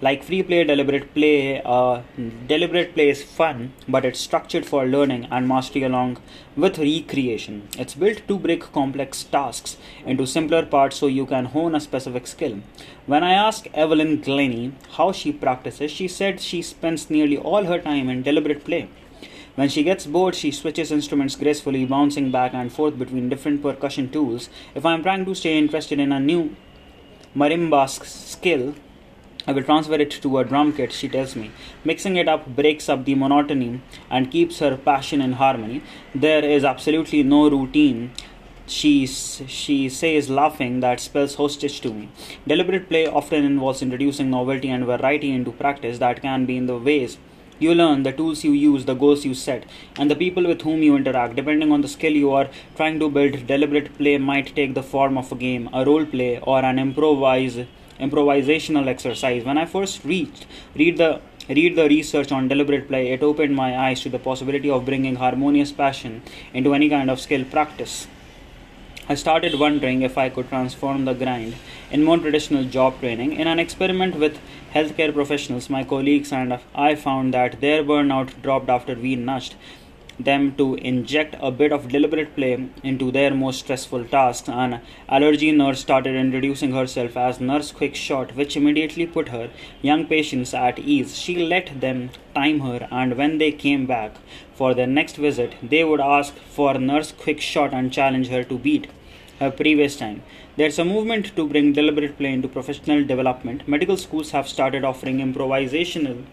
like 0.00 0.22
free 0.22 0.42
play 0.42 0.62
deliberate 0.64 1.12
play 1.14 1.60
uh, 1.64 2.02
deliberate 2.46 2.94
play 2.94 3.08
is 3.08 3.22
fun 3.22 3.72
but 3.88 4.04
it's 4.04 4.20
structured 4.20 4.64
for 4.64 4.86
learning 4.86 5.26
and 5.30 5.48
mastery 5.48 5.82
along 5.82 6.16
with 6.56 6.78
recreation 6.78 7.66
it's 7.76 7.94
built 7.94 8.20
to 8.28 8.38
break 8.38 8.62
complex 8.72 9.24
tasks 9.24 9.76
into 10.06 10.26
simpler 10.26 10.64
parts 10.64 10.96
so 10.96 11.08
you 11.08 11.26
can 11.26 11.46
hone 11.46 11.74
a 11.74 11.80
specific 11.80 12.28
skill 12.28 12.60
when 13.06 13.24
i 13.24 13.32
asked 13.32 13.66
evelyn 13.74 14.20
glennie 14.20 14.72
how 14.98 15.10
she 15.10 15.32
practices 15.32 15.90
she 15.90 16.06
said 16.06 16.40
she 16.40 16.62
spends 16.62 17.10
nearly 17.10 17.36
all 17.36 17.64
her 17.64 17.80
time 17.80 18.08
in 18.08 18.22
deliberate 18.22 18.64
play 18.64 18.88
when 19.54 19.68
she 19.68 19.82
gets 19.82 20.06
bored, 20.06 20.34
she 20.34 20.50
switches 20.50 20.92
instruments 20.92 21.36
gracefully, 21.36 21.84
bouncing 21.84 22.30
back 22.30 22.54
and 22.54 22.72
forth 22.72 22.98
between 22.98 23.28
different 23.28 23.62
percussion 23.62 24.10
tools. 24.10 24.48
If 24.74 24.86
I'm 24.86 25.02
trying 25.02 25.24
to 25.24 25.34
stay 25.34 25.58
interested 25.58 25.98
in 25.98 26.12
a 26.12 26.20
new 26.20 26.54
marimba 27.34 27.88
skill, 27.88 28.74
I 29.46 29.52
will 29.52 29.62
transfer 29.62 29.94
it 29.94 30.10
to 30.10 30.38
a 30.38 30.44
drum 30.44 30.74
kit, 30.74 30.92
she 30.92 31.08
tells 31.08 31.34
me. 31.34 31.50
Mixing 31.82 32.16
it 32.16 32.28
up 32.28 32.46
breaks 32.54 32.88
up 32.88 33.04
the 33.04 33.14
monotony 33.14 33.80
and 34.10 34.30
keeps 34.30 34.58
her 34.58 34.76
passion 34.76 35.22
in 35.22 35.32
harmony. 35.32 35.82
There 36.14 36.44
is 36.44 36.64
absolutely 36.64 37.22
no 37.22 37.48
routine. 37.48 38.12
She, 38.66 39.06
she 39.06 39.88
says, 39.88 40.28
laughing, 40.28 40.80
that 40.80 41.00
spells 41.00 41.36
hostage 41.36 41.80
to 41.80 41.94
me. 41.94 42.10
Deliberate 42.46 42.90
play 42.90 43.06
often 43.06 43.44
involves 43.44 43.80
introducing 43.80 44.28
novelty 44.28 44.68
and 44.68 44.84
variety 44.84 45.30
into 45.30 45.52
practice 45.52 45.98
that 45.98 46.20
can 46.20 46.44
be 46.44 46.58
in 46.58 46.66
the 46.66 46.76
ways 46.76 47.16
You 47.60 47.74
learn 47.74 48.04
the 48.04 48.12
tools 48.12 48.44
you 48.44 48.52
use, 48.52 48.84
the 48.84 48.94
goals 48.94 49.24
you 49.24 49.34
set, 49.34 49.64
and 49.96 50.08
the 50.08 50.14
people 50.14 50.46
with 50.46 50.62
whom 50.62 50.82
you 50.82 50.94
interact. 50.96 51.34
Depending 51.34 51.72
on 51.72 51.80
the 51.80 51.88
skill 51.88 52.12
you 52.12 52.30
are 52.30 52.48
trying 52.76 53.00
to 53.00 53.10
build, 53.10 53.46
deliberate 53.48 53.98
play 53.98 54.16
might 54.16 54.54
take 54.54 54.74
the 54.74 54.82
form 54.82 55.18
of 55.18 55.32
a 55.32 55.34
game, 55.34 55.68
a 55.72 55.84
role 55.84 56.06
play, 56.06 56.38
or 56.40 56.64
an 56.64 56.78
improvise, 56.78 57.58
improvisational 57.98 58.86
exercise. 58.86 59.44
When 59.44 59.58
I 59.58 59.64
first 59.66 60.04
reached, 60.04 60.46
read 60.76 60.98
the 60.98 61.20
read 61.48 61.76
the 61.76 61.88
research 61.88 62.30
on 62.30 62.46
deliberate 62.46 62.86
play, 62.88 63.10
it 63.10 63.22
opened 63.22 63.56
my 63.56 63.76
eyes 63.76 64.02
to 64.02 64.10
the 64.10 64.18
possibility 64.18 64.70
of 64.70 64.84
bringing 64.84 65.16
harmonious 65.16 65.72
passion 65.72 66.22
into 66.52 66.74
any 66.74 66.88
kind 66.90 67.10
of 67.10 67.18
skill 67.18 67.44
practice. 67.44 68.06
I 69.08 69.14
started 69.14 69.58
wondering 69.58 70.02
if 70.02 70.18
I 70.18 70.28
could 70.28 70.50
transform 70.50 71.06
the 71.06 71.14
grind 71.14 71.54
in 71.90 72.04
more 72.04 72.18
traditional 72.18 72.64
job 72.64 73.00
training. 73.00 73.32
In 73.32 73.46
an 73.46 73.58
experiment 73.58 74.16
with 74.16 74.38
healthcare 74.78 75.12
professionals, 75.12 75.68
my 75.68 75.82
colleagues 75.82 76.32
and 76.32 76.58
I 76.74 76.94
found 76.94 77.34
that 77.34 77.60
their 77.60 77.82
burnout 77.82 78.40
dropped 78.42 78.68
after 78.68 78.94
we 78.94 79.16
nudged 79.16 79.56
them 80.28 80.54
to 80.56 80.74
inject 80.76 81.36
a 81.40 81.50
bit 81.50 81.72
of 81.72 81.88
deliberate 81.88 82.34
play 82.34 82.68
into 82.82 83.10
their 83.12 83.32
most 83.34 83.60
stressful 83.60 84.04
tasks. 84.04 84.48
An 84.48 84.80
allergy 85.08 85.50
nurse 85.52 85.80
started 85.80 86.16
introducing 86.16 86.72
herself 86.72 87.16
as 87.16 87.40
Nurse 87.40 87.70
Quick 87.72 87.94
Shot, 87.94 88.34
which 88.34 88.56
immediately 88.56 89.06
put 89.06 89.28
her 89.28 89.50
young 89.80 90.06
patients 90.06 90.54
at 90.54 90.78
ease. 90.78 91.16
She 91.16 91.36
let 91.36 91.80
them 91.80 92.10
time 92.34 92.60
her, 92.60 92.88
and 92.90 93.16
when 93.16 93.38
they 93.38 93.52
came 93.52 93.86
back 93.86 94.16
for 94.54 94.74
their 94.74 94.88
next 94.88 95.16
visit, 95.16 95.54
they 95.62 95.84
would 95.84 96.00
ask 96.00 96.34
for 96.34 96.74
Nurse 96.74 97.12
Quick 97.12 97.40
Shot 97.40 97.72
and 97.72 97.92
challenge 97.92 98.28
her 98.28 98.42
to 98.44 98.58
beat 98.58 98.88
her 99.38 99.52
previous 99.52 99.96
time. 99.96 100.22
There's 100.58 100.80
a 100.80 100.84
movement 100.84 101.36
to 101.36 101.46
bring 101.46 101.72
deliberate 101.72 102.18
play 102.18 102.32
into 102.32 102.48
professional 102.48 103.04
development. 103.04 103.68
Medical 103.68 103.96
schools 103.96 104.32
have 104.32 104.48
started 104.48 104.82
offering 104.84 105.18
improvisational 105.18 106.24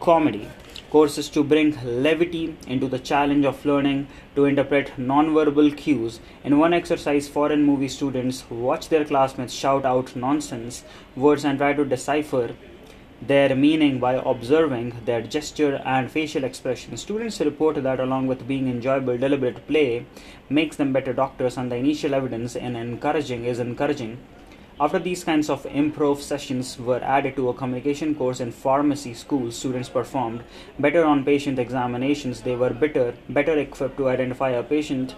comedy 0.00 0.48
courses 0.90 1.28
to 1.28 1.44
bring 1.44 1.78
levity 1.84 2.56
into 2.66 2.88
the 2.88 2.98
challenge 2.98 3.44
of 3.44 3.64
learning 3.64 4.08
to 4.34 4.46
interpret 4.46 4.90
nonverbal 4.98 5.76
cues. 5.76 6.18
In 6.42 6.58
one 6.58 6.74
exercise, 6.74 7.28
foreign 7.28 7.62
movie 7.62 7.86
students 7.86 8.42
watch 8.50 8.88
their 8.88 9.04
classmates 9.04 9.54
shout 9.54 9.84
out 9.84 10.16
nonsense 10.16 10.82
words 11.14 11.44
and 11.44 11.56
try 11.56 11.72
to 11.72 11.84
decipher 11.84 12.56
their 13.22 13.56
meaning 13.56 13.98
by 13.98 14.14
observing 14.14 14.92
their 15.04 15.22
gesture 15.22 15.80
and 15.84 16.10
facial 16.10 16.44
expression. 16.44 16.96
Students 16.96 17.40
report 17.40 17.82
that, 17.82 18.00
along 18.00 18.26
with 18.26 18.46
being 18.46 18.68
enjoyable, 18.68 19.16
deliberate 19.16 19.66
play 19.66 20.06
makes 20.48 20.76
them 20.76 20.92
better 20.92 21.12
doctors, 21.12 21.56
and 21.56 21.72
the 21.72 21.76
initial 21.76 22.14
evidence 22.14 22.56
in 22.56 22.76
encouraging 22.76 23.44
is 23.44 23.58
encouraging. 23.58 24.18
After 24.78 24.98
these 24.98 25.24
kinds 25.24 25.48
of 25.48 25.62
improv 25.62 26.18
sessions 26.18 26.78
were 26.78 27.02
added 27.02 27.34
to 27.36 27.48
a 27.48 27.54
communication 27.54 28.14
course 28.14 28.40
in 28.40 28.52
pharmacy 28.52 29.14
school, 29.14 29.50
students 29.50 29.88
performed 29.88 30.44
better 30.78 31.02
on 31.02 31.24
patient 31.24 31.58
examinations. 31.58 32.42
They 32.42 32.56
were 32.56 32.74
better, 32.74 33.14
better 33.30 33.56
equipped 33.58 33.96
to 33.96 34.10
identify 34.10 34.50
a 34.50 34.62
patient 34.62 35.14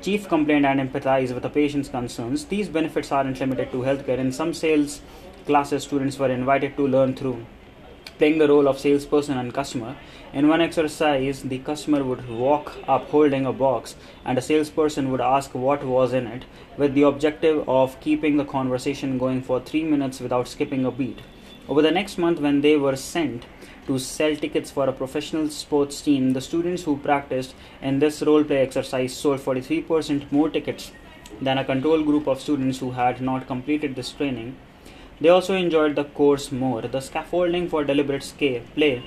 chief 0.00 0.26
complaint 0.28 0.64
and 0.64 0.80
empathize 0.80 1.34
with 1.34 1.44
a 1.44 1.50
patient's 1.50 1.90
concerns. 1.90 2.46
These 2.46 2.70
benefits 2.70 3.12
aren't 3.12 3.38
limited 3.38 3.70
to 3.72 3.82
healthcare. 3.82 4.16
In 4.16 4.32
some 4.32 4.54
sales 4.54 5.02
classes, 5.46 5.84
students 5.84 6.18
were 6.18 6.30
invited 6.30 6.76
to 6.76 6.86
learn 6.86 7.14
through 7.14 7.44
playing 8.18 8.38
the 8.38 8.48
role 8.48 8.68
of 8.68 8.78
salesperson 8.78 9.36
and 9.36 9.52
customer. 9.52 9.96
In 10.32 10.48
one 10.48 10.60
exercise, 10.60 11.42
the 11.42 11.58
customer 11.58 12.04
would 12.04 12.28
walk 12.28 12.72
up 12.86 13.08
holding 13.10 13.46
a 13.46 13.52
box, 13.52 13.96
and 14.24 14.38
a 14.38 14.42
salesperson 14.42 15.10
would 15.10 15.20
ask 15.20 15.54
what 15.54 15.84
was 15.84 16.12
in 16.12 16.26
it, 16.26 16.44
with 16.76 16.94
the 16.94 17.02
objective 17.02 17.68
of 17.68 17.98
keeping 18.00 18.36
the 18.36 18.44
conversation 18.44 19.18
going 19.18 19.42
for 19.42 19.60
three 19.60 19.84
minutes 19.84 20.20
without 20.20 20.46
skipping 20.46 20.84
a 20.84 20.90
beat. 20.90 21.18
Over 21.68 21.82
the 21.82 21.90
next 21.90 22.16
month, 22.16 22.40
when 22.40 22.60
they 22.60 22.76
were 22.76 22.96
sent 22.96 23.46
to 23.86 23.98
sell 23.98 24.36
tickets 24.36 24.70
for 24.70 24.88
a 24.88 24.92
professional 24.92 25.48
sports 25.48 26.00
team, 26.00 26.32
the 26.32 26.40
students 26.40 26.84
who 26.84 26.96
practiced 26.98 27.54
in 27.80 27.98
this 27.98 28.22
role 28.22 28.44
play 28.44 28.58
exercise 28.58 29.16
sold 29.16 29.40
43% 29.40 30.30
more 30.30 30.48
tickets 30.48 30.92
than 31.40 31.58
a 31.58 31.64
control 31.64 32.02
group 32.02 32.26
of 32.26 32.40
students 32.40 32.78
who 32.78 32.92
had 32.92 33.20
not 33.20 33.46
completed 33.46 33.96
this 33.96 34.12
training. 34.12 34.56
They 35.20 35.28
also 35.28 35.54
enjoyed 35.54 35.94
the 35.96 36.04
course 36.04 36.50
more. 36.50 36.82
The 36.82 37.00
scaffolding 37.00 37.68
for 37.68 37.84
deliberate 37.84 38.24
scale, 38.24 38.62
play 38.74 39.02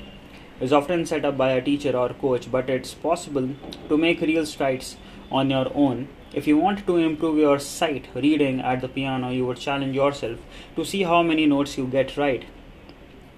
is 0.61 0.71
often 0.71 1.05
set 1.05 1.25
up 1.25 1.37
by 1.37 1.51
a 1.51 1.61
teacher 1.61 1.95
or 1.97 2.09
coach, 2.09 2.49
but 2.49 2.69
it's 2.69 2.93
possible 2.93 3.49
to 3.89 3.97
make 3.97 4.21
real 4.21 4.45
strides 4.45 4.95
on 5.29 5.49
your 5.49 5.69
own. 5.73 6.07
If 6.33 6.47
you 6.47 6.57
want 6.57 6.85
to 6.87 6.97
improve 6.97 7.37
your 7.37 7.59
sight 7.59 8.07
reading 8.13 8.61
at 8.61 8.81
the 8.81 8.87
piano, 8.87 9.29
you 9.29 9.45
would 9.45 9.57
challenge 9.57 9.95
yourself 9.95 10.39
to 10.75 10.85
see 10.85 11.03
how 11.03 11.23
many 11.23 11.45
notes 11.45 11.77
you 11.77 11.87
get 11.87 12.15
right 12.17 12.45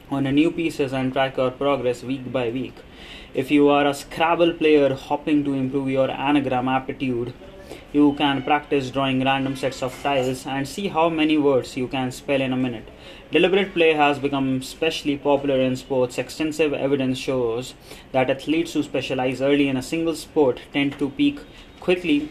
on 0.10 0.26
a 0.26 0.32
new 0.32 0.52
pieces 0.52 0.94
and 0.94 1.12
track 1.12 1.38
your 1.38 1.52
progress 1.52 2.04
week 2.04 2.32
by 2.32 2.50
week. 2.50 2.76
If 3.34 3.52
you 3.52 3.68
are 3.70 3.86
a 3.86 3.94
Scrabble 3.94 4.54
player 4.54 4.94
hopping 4.94 5.44
to 5.44 5.54
improve 5.54 5.90
your 5.90 6.10
anagram 6.10 6.68
aptitude, 6.68 7.34
you 7.94 8.14
can 8.14 8.44
practice 8.44 8.92
drawing 8.92 9.24
random 9.24 9.56
sets 9.56 9.82
of 9.82 9.94
tiles 10.04 10.46
and 10.46 10.68
see 10.68 10.88
how 10.90 11.10
many 11.10 11.38
words 11.38 11.78
you 11.78 11.88
can 11.88 12.12
spell 12.12 12.42
in 12.42 12.54
a 12.54 12.58
minute. 12.58 12.90
Deliberate 13.32 13.74
play 13.74 13.94
has 13.94 14.20
become 14.20 14.58
especially 14.58 15.18
popular 15.18 15.60
in 15.60 15.76
sports. 15.76 16.18
Extensive 16.18 16.74
evidence 16.74 17.18
shows 17.18 17.74
that 18.12 18.30
athletes 18.30 18.74
who 18.74 18.84
specialize 18.84 19.42
early 19.42 19.68
in 19.68 19.78
a 19.78 19.82
single 19.82 20.16
sport 20.16 20.62
tend 20.74 20.98
to 21.00 21.10
peak 21.12 21.40
quickly 21.80 22.30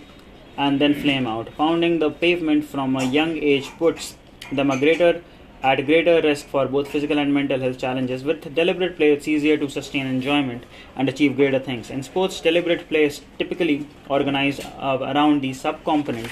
and 0.57 0.81
then 0.81 0.95
flame 0.95 1.27
out. 1.27 1.55
Pounding 1.57 1.99
the 1.99 2.11
pavement 2.11 2.65
from 2.65 2.97
a 2.97 3.05
young 3.05 3.37
age 3.37 3.69
puts 3.79 4.17
them 4.53 4.71
a 4.71 4.79
greater 4.79 5.23
at 5.67 5.85
greater 5.87 6.17
risk 6.23 6.47
for 6.55 6.65
both 6.75 6.89
physical 6.95 7.19
and 7.19 7.35
mental 7.35 7.61
health 7.61 7.79
challenges. 7.85 8.23
With 8.23 8.55
deliberate 8.55 8.97
play, 8.97 9.11
it's 9.13 9.27
easier 9.27 9.57
to 9.63 9.69
sustain 9.69 10.07
enjoyment 10.07 10.65
and 10.95 11.09
achieve 11.09 11.35
greater 11.37 11.59
things. 11.59 11.91
In 11.91 12.03
sports, 12.05 12.41
deliberate 12.41 12.89
play 12.89 13.05
is 13.05 13.21
typically 13.39 13.89
organized 14.09 14.65
uh, 14.65 14.99
around 15.13 15.41
the 15.41 15.51
subcomponent 15.51 16.31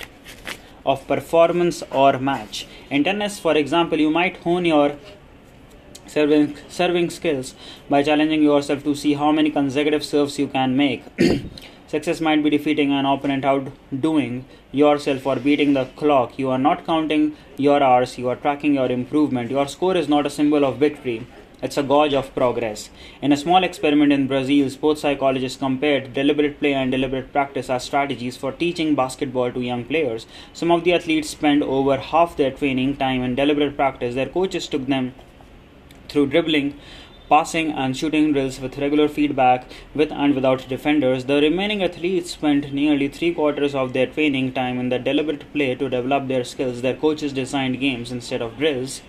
of 0.87 1.07
performance 1.09 1.83
or 1.91 2.19
match. 2.19 2.67
In 2.91 3.03
tennis, 3.03 3.41
for 3.41 3.57
example, 3.57 3.99
you 3.99 4.11
might 4.11 4.37
hone 4.39 4.67
your 4.67 4.97
serving, 6.07 6.57
serving 6.69 7.11
skills 7.11 7.55
by 7.91 8.03
challenging 8.05 8.43
yourself 8.43 8.85
to 8.85 8.95
see 8.95 9.15
how 9.15 9.33
many 9.33 9.51
consecutive 9.51 10.05
serves 10.05 10.39
you 10.39 10.47
can 10.47 10.77
make. 10.77 11.03
Success 11.95 12.21
might 12.21 12.43
be 12.43 12.51
defeating 12.51 12.91
an 12.91 13.07
opponent 13.07 13.45
outdoing 13.45 14.47
yourself 14.73 15.25
or 15.25 15.37
beating 15.37 15.75
the 15.75 15.85
clock. 15.95 16.37
You 16.37 16.51
are 16.51 16.59
not 16.59 16.85
counting 16.85 17.37
your 17.57 17.81
hours, 17.81 18.19
you 18.19 18.29
are 18.31 18.35
tracking 18.35 18.75
your 18.75 18.91
improvement. 18.91 19.53
Your 19.53 19.69
score 19.69 19.97
is 19.97 20.09
not 20.09 20.27
a 20.27 20.31
symbol 20.31 20.65
of 20.65 20.79
victory, 20.79 21.25
it's 21.63 21.77
a 21.77 21.85
gauge 21.85 22.13
of 22.13 22.35
progress. 22.35 22.91
In 23.23 23.31
a 23.31 23.37
small 23.37 23.63
experiment 23.63 24.13
in 24.13 24.27
Brazil, 24.27 24.69
sports 24.71 25.03
psychologists 25.03 25.57
compared 25.57 26.13
deliberate 26.15 26.59
play 26.59 26.75
and 26.75 26.91
deliberate 26.91 27.33
practice 27.33 27.71
as 27.71 27.85
strategies 27.85 28.37
for 28.37 28.51
teaching 28.51 28.97
basketball 28.97 29.53
to 29.53 29.61
young 29.61 29.85
players. 29.85 30.27
Some 30.53 30.73
of 30.73 30.83
the 30.83 30.95
athletes 30.95 31.31
spent 31.31 31.63
over 31.63 31.97
half 31.99 32.37
their 32.37 32.51
training 32.51 32.97
time 32.97 33.23
in 33.23 33.37
deliberate 33.37 33.77
practice. 33.77 34.17
Their 34.17 34.35
coaches 34.41 34.67
took 34.67 34.87
them 34.87 35.15
through 36.09 36.27
dribbling 36.27 36.77
passing 37.29 37.71
and 37.73 37.97
shooting 37.97 38.33
drills 38.33 38.61
with 38.61 38.79
regular 38.79 39.09
feedback 39.09 39.67
with 39.95 40.13
and 40.13 40.35
without 40.35 40.69
defenders. 40.69 41.25
The 41.25 41.41
remaining 41.41 41.83
athletes 41.83 42.33
spent 42.33 42.73
nearly 42.73 43.09
three 43.09 43.33
quarters 43.33 43.75
of 43.75 43.93
their 43.93 44.07
training 44.07 44.53
time 44.53 44.79
in 44.79 44.89
the 44.89 44.99
deliberate 44.99 45.53
play 45.53 45.75
to 45.75 45.89
develop 45.89 46.29
their 46.29 46.45
skills. 46.45 46.83
Their 46.83 46.97
coaches 46.97 47.33
designed 47.33 47.81
games 47.81 48.13
instead 48.13 48.43
of 48.43 48.59
drills. 48.59 49.03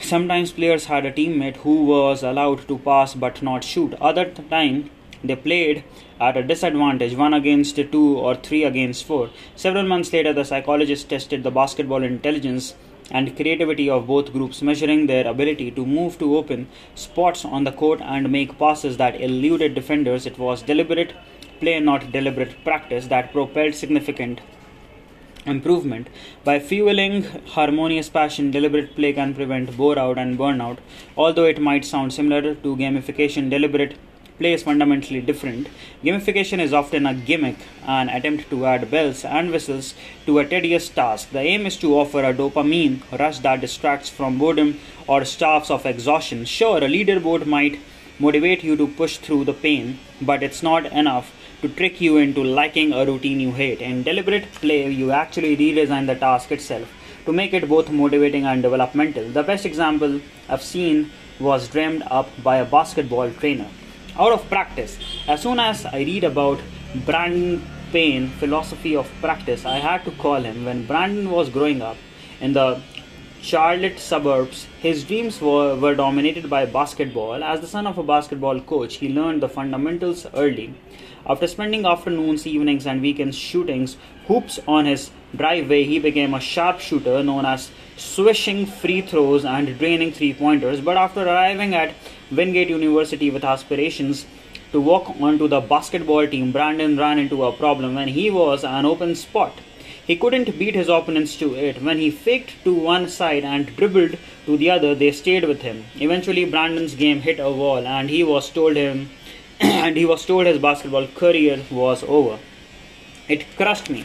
Sometimes 0.00 0.52
players 0.52 0.86
had 0.86 1.04
a 1.04 1.12
teammate 1.12 1.56
who 1.56 1.84
was 1.84 2.22
allowed 2.22 2.66
to 2.68 2.78
pass 2.78 3.14
but 3.14 3.42
not 3.42 3.64
shoot. 3.64 3.94
Other 4.00 4.30
time 4.30 4.90
they 5.22 5.34
played 5.34 5.84
at 6.20 6.36
a 6.36 6.42
disadvantage, 6.42 7.16
one 7.16 7.34
against 7.34 7.76
two 7.76 8.18
or 8.18 8.36
three 8.36 8.62
against 8.64 9.04
four. 9.04 9.30
Several 9.56 9.86
months 9.86 10.12
later, 10.12 10.32
the 10.32 10.44
psychologists 10.44 11.04
tested 11.04 11.42
the 11.42 11.50
basketball 11.50 12.02
intelligence 12.02 12.74
and 13.10 13.34
creativity 13.36 13.88
of 13.88 14.06
both 14.06 14.32
groups, 14.32 14.60
measuring 14.62 15.06
their 15.06 15.26
ability 15.26 15.70
to 15.70 15.86
move 15.86 16.18
to 16.18 16.36
open 16.36 16.68
spots 16.94 17.44
on 17.44 17.64
the 17.64 17.72
court 17.72 18.00
and 18.02 18.30
make 18.30 18.58
passes 18.58 18.96
that 18.98 19.20
eluded 19.20 19.74
defenders. 19.74 20.26
It 20.26 20.38
was 20.38 20.62
deliberate 20.62 21.14
play, 21.60 21.80
not 21.80 22.12
deliberate 22.12 22.62
practice, 22.64 23.06
that 23.06 23.32
propelled 23.32 23.74
significant 23.74 24.40
improvement. 25.46 26.08
By 26.44 26.58
fueling 26.58 27.22
harmonious 27.46 28.08
passion, 28.08 28.50
deliberate 28.50 28.94
play 28.94 29.12
can 29.12 29.34
prevent 29.34 29.76
bore 29.76 29.98
out 29.98 30.18
and 30.18 30.38
burnout. 30.38 30.78
Although 31.16 31.46
it 31.46 31.60
might 31.60 31.84
sound 31.84 32.12
similar 32.12 32.54
to 32.54 32.76
gamification, 32.76 33.48
deliberate 33.50 33.96
play 34.38 34.52
is 34.52 34.62
fundamentally 34.62 35.20
different. 35.20 35.68
Gamification 36.02 36.60
is 36.60 36.72
often 36.72 37.06
a 37.06 37.14
gimmick, 37.14 37.56
an 37.86 38.08
attempt 38.08 38.48
to 38.50 38.64
add 38.66 38.90
bells 38.90 39.24
and 39.24 39.50
whistles 39.50 39.94
to 40.26 40.38
a 40.38 40.46
tedious 40.46 40.88
task. 40.88 41.30
The 41.30 41.40
aim 41.40 41.66
is 41.66 41.76
to 41.78 41.98
offer 41.98 42.22
a 42.24 42.32
dopamine 42.32 43.00
rush 43.18 43.40
that 43.40 43.60
distracts 43.60 44.08
from 44.08 44.38
boredom 44.38 44.78
or 45.06 45.24
starves 45.24 45.70
of 45.70 45.86
exhaustion. 45.86 46.44
Sure, 46.44 46.78
a 46.78 46.88
leaderboard 46.88 47.46
might 47.46 47.80
motivate 48.18 48.64
you 48.64 48.76
to 48.76 48.86
push 48.86 49.16
through 49.18 49.44
the 49.44 49.54
pain, 49.54 49.98
but 50.20 50.42
it's 50.42 50.62
not 50.62 50.86
enough 50.86 51.34
to 51.62 51.68
trick 51.68 52.00
you 52.00 52.16
into 52.16 52.42
liking 52.42 52.92
a 52.92 53.04
routine 53.04 53.40
you 53.40 53.52
hate. 53.52 53.80
In 53.80 54.04
deliberate 54.04 54.52
play, 54.52 54.88
you 54.90 55.10
actually 55.10 55.56
redesign 55.56 56.06
the 56.06 56.14
task 56.14 56.52
itself 56.52 56.88
to 57.26 57.32
make 57.32 57.52
it 57.52 57.68
both 57.68 57.90
motivating 57.90 58.46
and 58.46 58.62
developmental. 58.62 59.28
The 59.28 59.42
best 59.42 59.66
example 59.66 60.20
I've 60.48 60.62
seen 60.62 61.10
was 61.40 61.68
dreamed 61.68 62.04
up 62.10 62.28
by 62.42 62.56
a 62.56 62.64
basketball 62.64 63.30
trainer. 63.32 63.68
Out 64.18 64.32
of 64.32 64.48
practice, 64.48 64.98
as 65.28 65.42
soon 65.42 65.60
as 65.60 65.86
I 65.86 65.98
read 65.98 66.24
about 66.24 66.58
Brandon 67.06 67.64
Payne 67.92 68.28
philosophy 68.40 68.96
of 68.96 69.08
practice, 69.20 69.64
I 69.64 69.76
had 69.76 70.04
to 70.06 70.10
call 70.10 70.42
him. 70.42 70.64
When 70.64 70.86
Brandon 70.86 71.30
was 71.30 71.48
growing 71.48 71.82
up 71.82 71.96
in 72.40 72.52
the 72.52 72.80
Charlotte 73.40 74.00
suburbs, 74.00 74.66
his 74.80 75.04
dreams 75.04 75.40
were, 75.40 75.76
were 75.76 75.94
dominated 75.94 76.50
by 76.50 76.66
basketball. 76.66 77.44
As 77.44 77.60
the 77.60 77.68
son 77.68 77.86
of 77.86 77.96
a 77.96 78.02
basketball 78.02 78.60
coach, 78.60 78.96
he 78.96 79.08
learned 79.08 79.40
the 79.40 79.48
fundamentals 79.48 80.26
early. 80.34 80.74
After 81.24 81.46
spending 81.46 81.86
afternoons, 81.86 82.44
evenings, 82.44 82.88
and 82.88 83.00
weekends 83.00 83.36
shooting 83.38 83.88
hoops 84.26 84.58
on 84.66 84.86
his 84.86 85.12
driveway, 85.36 85.84
he 85.84 86.00
became 86.00 86.34
a 86.34 86.40
sharpshooter 86.40 87.22
known 87.22 87.46
as 87.46 87.70
swishing 87.96 88.66
free 88.66 89.00
throws 89.00 89.44
and 89.44 89.78
draining 89.78 90.10
three 90.10 90.34
pointers. 90.34 90.80
But 90.80 90.96
after 90.96 91.22
arriving 91.22 91.76
at 91.76 91.94
Wingate 92.30 92.68
University 92.68 93.30
with 93.30 93.44
aspirations 93.44 94.26
to 94.72 94.80
walk 94.80 95.08
onto 95.20 95.48
the 95.48 95.60
basketball 95.60 96.26
team, 96.26 96.52
Brandon 96.52 96.98
ran 96.98 97.18
into 97.18 97.44
a 97.44 97.52
problem 97.52 97.94
when 97.94 98.08
he 98.08 98.30
was 98.30 98.64
an 98.64 98.84
open 98.84 99.14
spot. 99.14 99.60
He 100.06 100.16
couldn't 100.16 100.58
beat 100.58 100.74
his 100.74 100.88
opponents 100.88 101.36
to 101.36 101.54
it. 101.54 101.82
When 101.82 101.98
he 101.98 102.10
faked 102.10 102.64
to 102.64 102.74
one 102.74 103.08
side 103.08 103.44
and 103.44 103.74
dribbled 103.76 104.16
to 104.46 104.56
the 104.56 104.70
other, 104.70 104.94
they 104.94 105.10
stayed 105.12 105.44
with 105.44 105.62
him. 105.62 105.84
Eventually, 105.96 106.44
Brandon's 106.44 106.94
game 106.94 107.20
hit 107.20 107.38
a 107.38 107.50
wall, 107.50 107.86
and 107.86 108.10
he 108.10 108.22
was 108.24 108.50
told 108.50 108.76
him, 108.76 109.10
and 109.60 109.96
he 109.96 110.04
was 110.04 110.24
told 110.26 110.46
his 110.46 110.58
basketball 110.58 111.06
career 111.08 111.62
was 111.70 112.04
over. 112.04 112.38
It 113.28 113.44
crushed 113.56 113.90
me. 113.90 114.04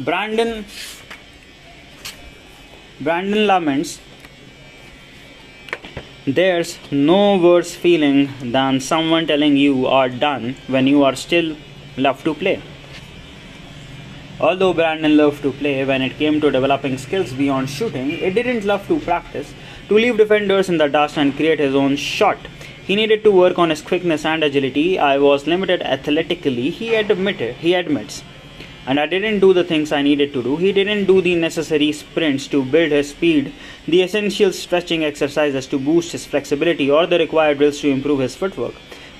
Brandon 0.00 0.64
Brandon 3.00 3.46
laments 3.46 4.00
there's 6.34 6.78
no 6.90 7.36
worse 7.38 7.74
feeling 7.74 8.28
than 8.40 8.80
someone 8.80 9.26
telling 9.26 9.56
you 9.56 9.86
are 9.86 10.08
done 10.08 10.56
when 10.66 10.86
you 10.86 11.04
are 11.04 11.14
still 11.14 11.56
left 11.96 12.24
to 12.24 12.34
play. 12.34 12.60
Although 14.40 14.72
Brandon 14.72 15.16
loved 15.16 15.42
to 15.42 15.52
play 15.52 15.84
when 15.84 16.02
it 16.02 16.16
came 16.16 16.40
to 16.40 16.50
developing 16.50 16.96
skills 16.98 17.32
beyond 17.32 17.70
shooting, 17.70 18.10
he 18.10 18.30
didn't 18.30 18.64
love 18.64 18.86
to 18.88 19.00
practice, 19.00 19.52
to 19.88 19.94
leave 19.94 20.16
defenders 20.16 20.68
in 20.68 20.78
the 20.78 20.88
dust 20.88 21.16
and 21.16 21.34
create 21.34 21.58
his 21.58 21.74
own 21.74 21.96
shot. 21.96 22.38
He 22.84 22.94
needed 22.94 23.24
to 23.24 23.30
work 23.30 23.58
on 23.58 23.70
his 23.70 23.82
quickness 23.82 24.24
and 24.24 24.44
agility. 24.44 24.98
I 24.98 25.18
was 25.18 25.46
limited 25.46 25.82
athletically, 25.82 26.70
he 26.70 26.94
admitted 26.94 27.56
he 27.56 27.74
admits. 27.74 28.22
And 28.88 28.98
I 28.98 29.04
didn't 29.04 29.40
do 29.40 29.52
the 29.52 29.64
things 29.64 29.92
I 29.92 30.00
needed 30.00 30.32
to 30.32 30.42
do. 30.42 30.56
He 30.56 30.72
didn't 30.72 31.04
do 31.04 31.20
the 31.20 31.34
necessary 31.34 31.92
sprints 31.92 32.46
to 32.48 32.64
build 32.64 32.90
his 32.90 33.10
speed, 33.10 33.52
the 33.86 34.00
essential 34.00 34.50
stretching 34.50 35.04
exercises 35.04 35.66
to 35.66 35.78
boost 35.78 36.12
his 36.12 36.24
flexibility, 36.24 36.90
or 36.90 37.06
the 37.06 37.18
required 37.18 37.58
drills 37.58 37.80
to 37.80 37.90
improve 37.90 38.20
his 38.20 38.34
footwork. 38.34 38.74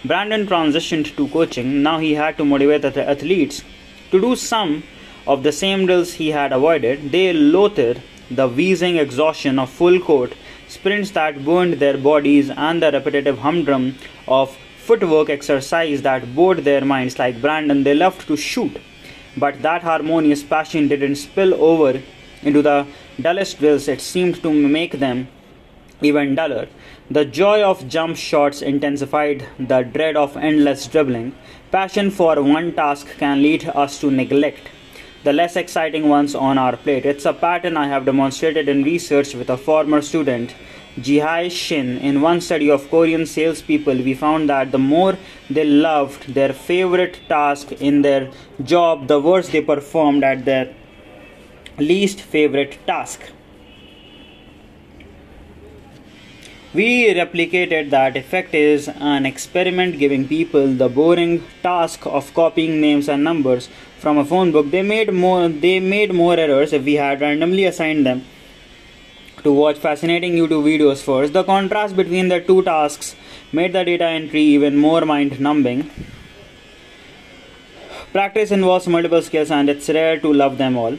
Brandon 0.07 0.47
transitioned 0.47 1.15
to 1.17 1.29
coaching. 1.29 1.83
Now 1.83 1.99
he 1.99 2.15
had 2.15 2.39
to 2.39 2.47
motivate 2.47 2.81
the 2.81 3.09
athletes 3.09 3.63
to 4.11 4.19
do 4.19 4.37
some 4.37 4.85
of 5.27 5.43
the 5.43 5.53
same 5.53 5.85
drills 5.85 6.15
he 6.15 6.31
had 6.31 6.53
avoided. 6.53 7.13
They 7.13 7.35
loathed 7.35 8.01
the 8.31 8.49
wheezing 8.49 8.97
exhaustion 8.97 9.59
of 9.59 9.69
full 9.69 10.01
court 10.01 10.33
sprints 10.67 11.11
that 11.11 11.45
burned 11.45 11.75
their 11.75 11.99
bodies, 11.99 12.51
and 12.51 12.83
the 12.83 12.91
repetitive 12.93 13.39
humdrum 13.41 13.97
of 14.27 14.57
footwork 14.79 15.29
exercise 15.29 16.01
that 16.03 16.35
bored 16.35 16.59
their 16.59 16.85
minds. 16.85 17.19
Like 17.19 17.43
Brandon, 17.43 17.85
they 17.85 17.95
loved 17.95 18.27
to 18.29 18.37
shoot, 18.37 18.79
but 19.39 19.63
that 19.63 19.83
harmonious 19.83 20.43
passion 20.43 20.89
didn't 20.89 21.17
spill 21.17 21.55
over 21.55 22.03
into 22.43 22.63
the 22.63 22.87
dullest 23.21 23.59
drills, 23.59 23.89
it 23.89 24.01
seemed 24.01 24.43
to 24.43 24.53
make 24.53 24.99
them 24.99 25.29
even 26.01 26.35
duller. 26.35 26.69
The 27.11 27.25
joy 27.25 27.63
of 27.63 27.89
jump 27.89 28.17
shots 28.17 28.63
intensified 28.63 29.47
the 29.59 29.83
dread 29.83 30.17
of 30.17 30.37
endless 30.37 30.87
dribbling. 30.87 31.35
Passion 31.71 32.11
for 32.11 32.43
one 32.43 32.73
task 32.75 33.07
can 33.19 33.43
lead 33.43 33.69
us 33.69 34.01
to 34.01 34.11
neglect 34.11 34.69
the 35.25 35.33
less 35.33 35.57
exciting 35.57 36.09
ones 36.09 36.35
on 36.35 36.59
our 36.59 36.77
plate. 36.77 37.05
It's 37.05 37.25
a 37.25 37.33
pattern 37.33 37.77
I 37.77 37.89
have 37.89 38.05
demonstrated 38.05 38.69
in 38.69 38.85
research 38.85 39.35
with 39.35 39.51
a 39.51 39.57
former 39.57 40.01
student, 40.01 40.55
Jihae 41.07 41.51
Shin. 41.51 41.99
In 41.99 42.21
one 42.21 42.41
study 42.41 42.71
of 42.71 42.91
Korean 42.91 43.25
salespeople, 43.27 43.97
we 43.97 44.15
found 44.15 44.49
that 44.49 44.73
the 44.73 44.79
more 44.79 45.17
they 45.49 45.65
loved 45.65 46.35
their 46.35 46.53
favorite 46.53 47.21
task 47.29 47.73
in 47.73 48.03
their 48.03 48.31
job, 48.63 49.07
the 49.07 49.21
worse 49.21 49.49
they 49.49 49.61
performed 49.61 50.25
at 50.25 50.45
their 50.45 50.75
least 51.79 52.21
favorite 52.21 52.79
task. 52.87 53.21
We 56.75 57.15
replicated 57.15 57.91
that 57.91 58.17
effect 58.17 58.55
is 58.55 58.89
an 58.89 59.25
experiment 59.25 59.99
giving 59.99 60.29
people 60.29 60.75
the 60.75 60.89
boring 60.89 61.43
task 61.63 62.05
of 62.05 62.35
copying 62.35 62.81
names 62.81 63.09
and 63.09 63.25
numbers 63.25 63.69
from 63.99 64.19
a 64.19 64.25
phone 64.25 64.53
book. 64.53 64.71
They 64.71 64.83
made 64.83 65.13
more 65.13 65.49
they 65.49 65.81
made 65.81 66.13
more 66.13 66.37
errors 66.37 66.75
if 66.75 66.85
we 66.85 66.95
had 66.95 67.23
randomly 67.23 67.65
assigned 67.65 68.05
them 68.05 68.25
to 69.49 69.53
watch 69.59 69.79
fascinating 69.89 70.35
YouTube 70.39 70.65
videos 70.71 71.03
first. 71.09 71.33
The 71.33 71.45
contrast 71.51 71.97
between 71.97 72.29
the 72.29 72.41
two 72.49 72.63
tasks 72.63 73.15
made 73.59 73.73
the 73.73 73.85
data 73.91 74.05
entry 74.05 74.43
even 74.57 74.77
more 74.87 75.05
mind 75.11 75.41
numbing. 75.41 75.91
Practice 78.13 78.51
involves 78.51 78.89
multiple 78.97 79.23
skills 79.23 79.51
and 79.51 79.71
it's 79.71 79.89
rare 79.89 80.19
to 80.21 80.33
love 80.33 80.59
them 80.59 80.77
all. 80.77 80.99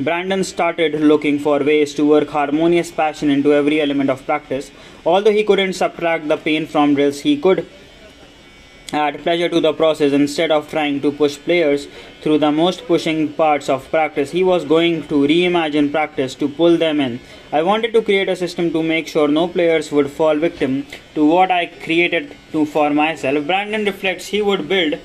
Brandon 0.00 0.42
started 0.42 0.94
looking 1.12 1.38
for 1.38 1.58
ways 1.70 1.94
to 1.94 2.04
work 2.04 2.30
harmonious 2.30 2.90
passion 2.90 3.30
into 3.30 3.52
every 3.52 3.80
element 3.80 4.10
of 4.10 4.24
practice. 4.26 4.72
Although 5.06 5.36
he 5.38 5.44
couldn't 5.44 5.74
subtract 5.74 6.26
the 6.26 6.36
pain 6.36 6.66
from 6.66 6.94
drills, 6.96 7.20
he 7.20 7.36
could 7.36 7.64
add 8.92 9.22
pleasure 9.22 9.48
to 9.48 9.60
the 9.60 9.72
process 9.72 10.12
instead 10.12 10.50
of 10.50 10.70
trying 10.70 11.00
to 11.00 11.10
push 11.10 11.36
players 11.38 11.86
through 12.20 12.38
the 12.38 12.52
most 12.52 12.86
pushing 12.86 13.32
parts 13.32 13.68
of 13.68 13.88
practice. 13.90 14.30
He 14.30 14.44
was 14.44 14.64
going 14.64 15.08
to 15.08 15.26
reimagine 15.26 15.90
practice 15.90 16.34
to 16.36 16.48
pull 16.48 16.76
them 16.76 17.00
in. 17.00 17.20
I 17.52 17.62
wanted 17.62 17.92
to 17.94 18.02
create 18.02 18.28
a 18.28 18.36
system 18.36 18.72
to 18.72 18.82
make 18.82 19.08
sure 19.08 19.28
no 19.28 19.48
players 19.48 19.90
would 19.90 20.10
fall 20.10 20.36
victim 20.36 20.86
to 21.14 21.24
what 21.24 21.50
I 21.50 21.66
created 21.66 22.36
to 22.52 22.66
for 22.66 22.90
myself. 22.90 23.46
Brandon 23.46 23.84
reflects 23.84 24.26
he 24.26 24.42
would 24.42 24.68
build 24.68 24.98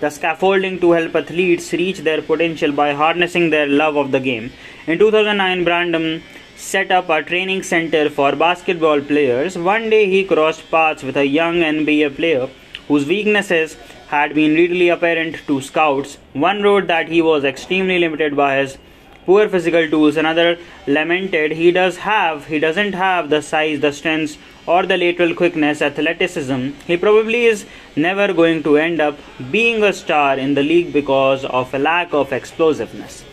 the 0.00 0.10
scaffolding 0.10 0.78
to 0.80 0.92
help 0.92 1.14
athletes 1.14 1.72
reach 1.72 1.98
their 1.98 2.22
potential 2.22 2.72
by 2.72 2.92
harnessing 2.92 3.50
their 3.50 3.66
love 3.66 3.96
of 3.96 4.12
the 4.12 4.20
game. 4.20 4.52
In 4.86 4.98
2009, 4.98 5.64
Brandon 5.64 6.22
set 6.56 6.90
up 6.90 7.08
a 7.08 7.22
training 7.22 7.62
center 7.62 8.08
for 8.10 8.34
basketball 8.34 9.00
players. 9.00 9.56
One 9.56 9.90
day 9.90 10.08
he 10.08 10.24
crossed 10.24 10.70
paths 10.70 11.02
with 11.02 11.16
a 11.16 11.24
young 11.24 11.56
NBA 11.56 12.16
player 12.16 12.48
whose 12.88 13.06
weaknesses 13.06 13.76
had 14.08 14.34
been 14.34 14.54
readily 14.54 14.88
apparent 14.88 15.36
to 15.46 15.60
scouts. 15.60 16.18
One 16.32 16.62
wrote 16.62 16.86
that 16.88 17.08
he 17.08 17.22
was 17.22 17.44
extremely 17.44 17.98
limited 17.98 18.34
by 18.34 18.56
his 18.56 18.78
poor 19.26 19.48
physical 19.48 19.88
tools. 19.88 20.16
Another 20.16 20.58
lamented 20.86 21.52
he 21.52 21.70
does 21.70 21.98
have 21.98 22.46
he 22.46 22.58
doesn't 22.58 22.94
have 22.94 23.28
the 23.28 23.42
size, 23.42 23.80
the 23.80 23.92
strength, 23.92 24.38
or 24.66 24.84
the 24.86 24.96
lateral 24.96 25.34
quickness, 25.34 25.82
athleticism. 25.82 26.70
He 26.86 26.96
probably 26.96 27.44
is 27.44 27.66
never 27.94 28.32
going 28.32 28.62
to 28.62 28.76
end 28.78 29.00
up 29.00 29.18
being 29.50 29.82
a 29.82 29.92
star 29.92 30.38
in 30.38 30.54
the 30.54 30.62
league 30.62 30.92
because 30.92 31.44
of 31.44 31.74
a 31.74 31.78
lack 31.78 32.14
of 32.14 32.32
explosiveness. 32.32 33.24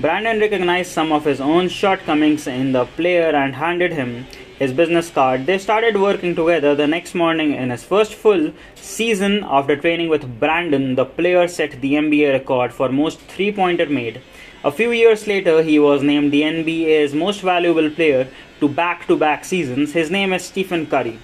Brandon 0.00 0.40
recognized 0.40 0.90
some 0.90 1.12
of 1.12 1.24
his 1.24 1.40
own 1.40 1.68
shortcomings 1.68 2.46
in 2.46 2.72
the 2.72 2.84
player 2.84 3.30
and 3.30 3.54
handed 3.54 3.92
him 3.92 4.26
his 4.58 4.72
business 4.72 5.10
card. 5.10 5.46
They 5.46 5.58
started 5.58 6.00
working 6.00 6.34
together 6.34 6.74
the 6.74 6.86
next 6.86 7.14
morning 7.14 7.54
in 7.54 7.70
his 7.70 7.84
first 7.84 8.14
full 8.14 8.52
season 8.74 9.44
after 9.44 9.76
training 9.76 10.08
with 10.08 10.38
Brandon. 10.38 10.94
The 10.94 11.04
player 11.04 11.48
set 11.48 11.80
the 11.80 11.94
NBA 11.94 12.32
record 12.32 12.72
for 12.72 12.88
most 12.88 13.20
three 13.20 13.52
pointer 13.52 13.86
made. 13.86 14.20
A 14.62 14.72
few 14.72 14.92
years 14.92 15.26
later, 15.26 15.62
he 15.62 15.78
was 15.78 16.02
named 16.02 16.32
the 16.32 16.42
NBA's 16.42 17.14
most 17.14 17.40
valuable 17.40 17.90
player 17.90 18.28
to 18.60 18.68
back 18.68 19.06
to 19.08 19.16
back 19.16 19.44
seasons. 19.44 19.92
His 19.92 20.10
name 20.10 20.32
is 20.32 20.44
Stephen 20.44 20.86
Curry. 20.86 21.18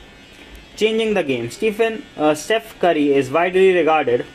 Changing 0.76 1.14
the 1.14 1.22
game, 1.22 1.50
Stephen 1.50 2.04
uh, 2.16 2.34
Steph 2.34 2.78
Curry 2.78 3.12
is 3.14 3.30
widely 3.30 3.72
regarded 3.74 4.26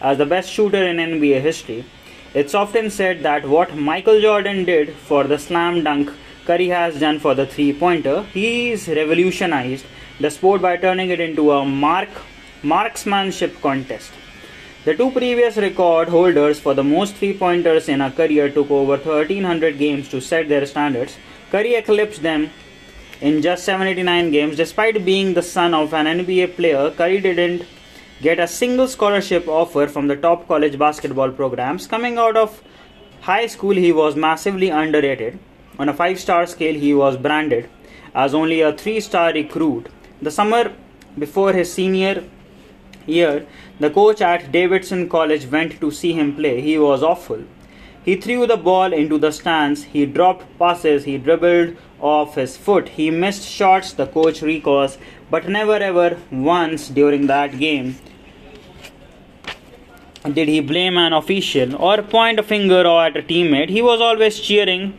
as 0.00 0.18
the 0.18 0.26
best 0.26 0.50
shooter 0.50 0.82
in 0.86 0.96
NBA 0.96 1.40
history. 1.40 1.84
It's 2.34 2.54
often 2.54 2.90
said 2.90 3.22
that 3.22 3.46
what 3.48 3.76
Michael 3.76 4.20
Jordan 4.20 4.64
did 4.64 4.94
for 4.94 5.24
the 5.24 5.38
slam 5.38 5.84
dunk 5.84 6.10
Curry 6.46 6.68
has 6.68 7.00
done 7.00 7.18
for 7.18 7.34
the 7.34 7.46
three 7.46 7.72
pointer. 7.72 8.22
He's 8.32 8.86
revolutionized 8.88 9.86
the 10.20 10.30
sport 10.30 10.60
by 10.62 10.76
turning 10.76 11.10
it 11.10 11.20
into 11.20 11.50
a 11.52 11.64
mark 11.64 12.10
marksmanship 12.62 13.60
contest. 13.60 14.10
The 14.84 14.94
two 14.94 15.10
previous 15.10 15.56
record 15.56 16.08
holders 16.08 16.60
for 16.60 16.74
the 16.74 16.84
most 16.84 17.14
three 17.14 17.32
pointers 17.36 17.88
in 17.88 18.02
a 18.02 18.10
career 18.10 18.50
took 18.50 18.70
over 18.70 18.98
1300 18.98 19.78
games 19.78 20.10
to 20.10 20.20
set 20.20 20.48
their 20.50 20.66
standards. 20.66 21.16
Curry 21.50 21.74
eclipsed 21.76 22.22
them 22.22 22.50
in 23.22 23.40
just 23.40 23.64
789 23.64 24.30
games. 24.30 24.56
Despite 24.56 25.04
being 25.04 25.32
the 25.32 25.42
son 25.42 25.72
of 25.72 25.94
an 25.94 26.06
NBA 26.06 26.56
player, 26.56 26.90
Curry 26.90 27.20
didn't 27.20 27.66
get 28.20 28.38
a 28.38 28.46
single 28.46 28.86
scholarship 28.86 29.48
offer 29.48 29.86
from 29.86 30.08
the 30.08 30.16
top 30.16 30.46
college 30.46 30.78
basketball 30.78 31.30
programs. 31.30 31.86
Coming 31.86 32.18
out 32.18 32.36
of 32.36 32.62
high 33.22 33.46
school, 33.46 33.74
he 33.74 33.92
was 33.92 34.14
massively 34.16 34.68
underrated. 34.68 35.38
On 35.78 35.88
a 35.88 35.94
five 35.94 36.20
star 36.20 36.46
scale, 36.46 36.74
he 36.74 36.94
was 36.94 37.16
branded 37.16 37.68
as 38.14 38.34
only 38.34 38.60
a 38.60 38.72
three 38.72 39.00
star 39.00 39.32
recruit. 39.32 39.88
The 40.22 40.30
summer 40.30 40.72
before 41.18 41.52
his 41.52 41.72
senior 41.72 42.24
year, 43.06 43.46
the 43.80 43.90
coach 43.90 44.20
at 44.20 44.52
Davidson 44.52 45.08
College 45.08 45.46
went 45.46 45.80
to 45.80 45.90
see 45.90 46.12
him 46.12 46.34
play. 46.36 46.60
He 46.60 46.78
was 46.78 47.02
awful. 47.02 47.42
He 48.04 48.16
threw 48.16 48.46
the 48.46 48.56
ball 48.56 48.92
into 48.92 49.18
the 49.18 49.32
stands, 49.32 49.84
he 49.84 50.04
dropped 50.04 50.58
passes, 50.58 51.04
he 51.04 51.16
dribbled 51.16 51.76
off 52.00 52.34
his 52.34 52.56
foot, 52.56 52.90
he 52.90 53.10
missed 53.10 53.48
shots, 53.48 53.94
the 53.94 54.06
coach 54.06 54.42
recalls, 54.42 54.98
but 55.30 55.48
never 55.48 55.76
ever 55.76 56.18
once 56.30 56.88
during 56.88 57.26
that 57.28 57.58
game 57.58 57.96
did 60.30 60.48
he 60.48 60.60
blame 60.60 60.98
an 60.98 61.14
official 61.14 61.74
or 61.76 62.02
point 62.02 62.38
a 62.38 62.42
finger 62.42 62.86
at 62.86 63.16
a 63.16 63.22
teammate. 63.22 63.70
He 63.70 63.80
was 63.80 64.00
always 64.02 64.38
cheering 64.38 64.92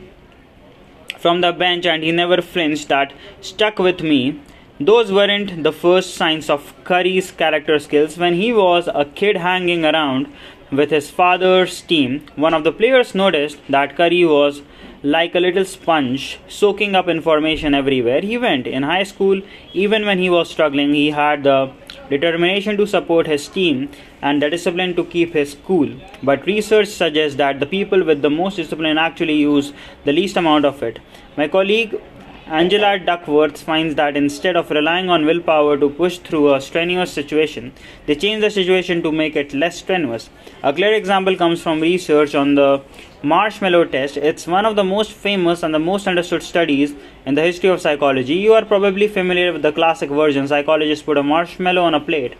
from 1.25 1.41
the 1.41 1.51
bench 1.51 1.87
and 1.87 2.03
he 2.03 2.11
never 2.11 2.39
flinched. 2.39 2.89
That 2.89 3.11
stuck 3.41 3.79
with 3.79 4.01
me. 4.03 4.39
Those 4.79 5.11
weren't 5.11 5.63
the 5.63 5.71
first 5.71 6.13
signs 6.13 6.49
of 6.51 6.73
Curry's 6.83 7.31
character 7.31 7.79
skills. 7.79 8.17
When 8.23 8.35
he 8.35 8.53
was 8.53 8.87
a 8.93 9.05
kid 9.05 9.37
hanging 9.37 9.85
around 9.85 10.27
with 10.71 10.91
his 10.91 11.09
father's 11.09 11.81
team, 11.81 12.27
one 12.35 12.53
of 12.53 12.63
the 12.63 12.71
players 12.71 13.15
noticed 13.15 13.57
that 13.69 13.95
Curry 13.97 14.23
was 14.23 14.61
like 15.01 15.33
a 15.33 15.39
little 15.39 15.65
sponge, 15.65 16.37
soaking 16.47 16.93
up 16.93 17.07
information 17.07 17.73
everywhere 17.73 18.21
he 18.21 18.37
went. 18.37 18.67
In 18.67 18.83
high 18.83 19.03
school, 19.03 19.41
even 19.73 20.05
when 20.05 20.19
he 20.19 20.29
was 20.29 20.51
struggling, 20.51 20.93
he 20.93 21.09
had 21.09 21.43
the 21.43 21.71
determination 22.09 22.77
to 22.77 22.85
support 22.85 23.27
his 23.27 23.47
team 23.47 23.89
and 24.21 24.41
the 24.41 24.49
discipline 24.49 24.95
to 24.95 25.05
keep 25.05 25.33
his 25.33 25.55
cool. 25.65 25.89
But 26.23 26.45
research 26.45 26.87
suggests 26.87 27.37
that 27.37 27.59
the 27.59 27.65
people 27.65 28.03
with 28.03 28.21
the 28.21 28.29
most 28.29 28.55
discipline 28.55 28.97
actually 28.97 29.35
use 29.35 29.73
the 30.03 30.13
least 30.13 30.37
amount 30.37 30.65
of 30.65 30.81
it. 30.83 30.99
My 31.37 31.47
colleague 31.47 31.99
Angela 32.47 32.99
Duckworth 32.99 33.59
finds 33.59 33.95
that 33.95 34.15
instead 34.15 34.55
of 34.55 34.69
relying 34.69 35.09
on 35.09 35.25
willpower 35.25 35.77
to 35.77 35.89
push 35.89 36.19
through 36.19 36.53
a 36.53 36.61
strenuous 36.61 37.11
situation, 37.11 37.73
they 38.05 38.13
change 38.13 38.41
the 38.41 38.51
situation 38.51 39.01
to 39.01 39.11
make 39.11 39.35
it 39.35 39.55
less 39.55 39.79
strenuous. 39.79 40.29
A 40.61 40.71
clear 40.71 40.93
example 40.93 41.35
comes 41.35 41.59
from 41.59 41.81
research 41.81 42.35
on 42.35 42.53
the 42.53 42.83
marshmallow 43.23 43.85
test. 43.85 44.17
It's 44.17 44.45
one 44.45 44.63
of 44.63 44.75
the 44.75 44.83
most 44.83 45.11
famous 45.11 45.63
and 45.63 45.73
the 45.73 45.79
most 45.79 46.07
understood 46.07 46.43
studies 46.43 46.93
in 47.25 47.33
the 47.33 47.41
history 47.41 47.69
of 47.69 47.81
psychology. 47.81 48.35
You 48.35 48.53
are 48.53 48.63
probably 48.63 49.07
familiar 49.07 49.51
with 49.51 49.63
the 49.63 49.71
classic 49.71 50.11
version. 50.11 50.47
Psychologists 50.47 51.03
put 51.03 51.17
a 51.17 51.23
marshmallow 51.23 51.81
on 51.81 51.95
a 51.95 51.99
plate 51.99 52.35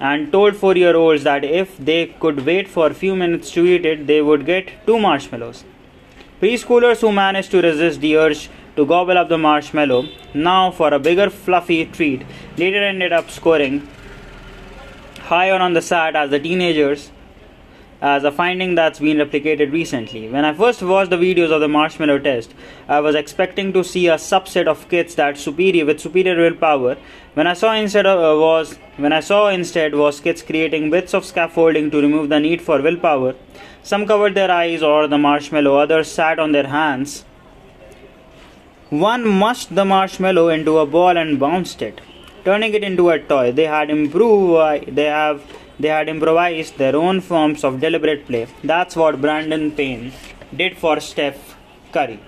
and 0.00 0.32
told 0.32 0.56
4 0.56 0.74
year 0.74 0.96
olds 0.96 1.24
that 1.24 1.44
if 1.44 1.76
they 1.76 2.06
could 2.06 2.46
wait 2.46 2.66
for 2.66 2.86
a 2.86 2.94
few 2.94 3.14
minutes 3.14 3.50
to 3.50 3.66
eat 3.66 3.84
it, 3.84 4.06
they 4.06 4.22
would 4.22 4.46
get 4.46 4.86
two 4.86 4.98
marshmallows. 4.98 5.64
Preschoolers 6.40 7.00
who 7.00 7.12
managed 7.12 7.50
to 7.50 7.60
resist 7.60 8.00
the 8.00 8.16
urge 8.16 8.48
to 8.78 8.86
gobble 8.86 9.18
up 9.18 9.28
the 9.28 9.36
marshmallow, 9.36 10.08
now 10.32 10.70
for 10.70 10.94
a 10.94 10.98
bigger 11.00 11.28
fluffy 11.28 11.84
treat, 11.84 12.24
later 12.56 12.82
ended 12.82 13.12
up 13.12 13.28
scoring 13.28 13.86
higher 15.30 15.60
on 15.60 15.72
the 15.74 15.82
SAT 15.82 16.14
as 16.14 16.30
the 16.30 16.38
teenagers 16.38 17.10
as 18.00 18.22
a 18.22 18.30
finding 18.30 18.76
that's 18.76 19.00
been 19.00 19.16
replicated 19.16 19.72
recently. 19.72 20.28
When 20.30 20.44
I 20.44 20.52
first 20.52 20.80
watched 20.80 21.10
the 21.10 21.16
videos 21.16 21.50
of 21.50 21.60
the 21.60 21.66
marshmallow 21.66 22.20
test, 22.20 22.54
I 22.86 23.00
was 23.00 23.16
expecting 23.16 23.72
to 23.72 23.82
see 23.82 24.06
a 24.06 24.14
subset 24.14 24.68
of 24.68 24.88
kids 24.88 25.16
that 25.16 25.36
superior 25.36 25.84
with 25.84 25.98
superior 25.98 26.36
willpower. 26.36 26.96
When 27.34 27.48
I 27.48 27.54
saw 27.54 27.72
instead 27.72 28.06
of, 28.06 28.20
uh, 28.20 28.40
was 28.40 28.76
when 28.96 29.12
I 29.12 29.18
saw 29.18 29.48
instead 29.48 29.96
was 29.96 30.20
kids 30.20 30.42
creating 30.42 30.90
bits 30.90 31.14
of 31.14 31.24
scaffolding 31.24 31.90
to 31.90 32.00
remove 32.00 32.28
the 32.28 32.38
need 32.38 32.62
for 32.62 32.80
willpower. 32.80 33.34
Some 33.82 34.06
covered 34.06 34.36
their 34.36 34.52
eyes 34.52 34.84
or 34.84 35.08
the 35.08 35.18
marshmallow, 35.18 35.76
others 35.78 36.08
sat 36.08 36.38
on 36.38 36.52
their 36.52 36.68
hands 36.68 37.24
one 38.90 39.26
mushed 39.26 39.74
the 39.74 39.84
marshmallow 39.84 40.48
into 40.48 40.78
a 40.78 40.86
ball 40.86 41.16
and 41.16 41.38
bounced 41.38 41.82
it, 41.82 42.00
turning 42.44 42.74
it 42.74 42.82
into 42.82 43.10
a 43.10 43.18
toy. 43.18 43.52
They 43.52 43.64
had 43.64 43.90
improved. 43.90 44.94
They 44.94 45.04
have. 45.04 45.42
They 45.80 45.88
had 45.88 46.08
improvised 46.08 46.76
their 46.78 46.96
own 46.96 47.20
forms 47.20 47.62
of 47.62 47.78
deliberate 47.80 48.26
play. 48.26 48.48
That's 48.64 48.96
what 48.96 49.20
Brandon 49.20 49.70
Payne 49.70 50.12
did 50.56 50.76
for 50.76 50.98
Steph 50.98 51.56
Curry. 51.92 52.18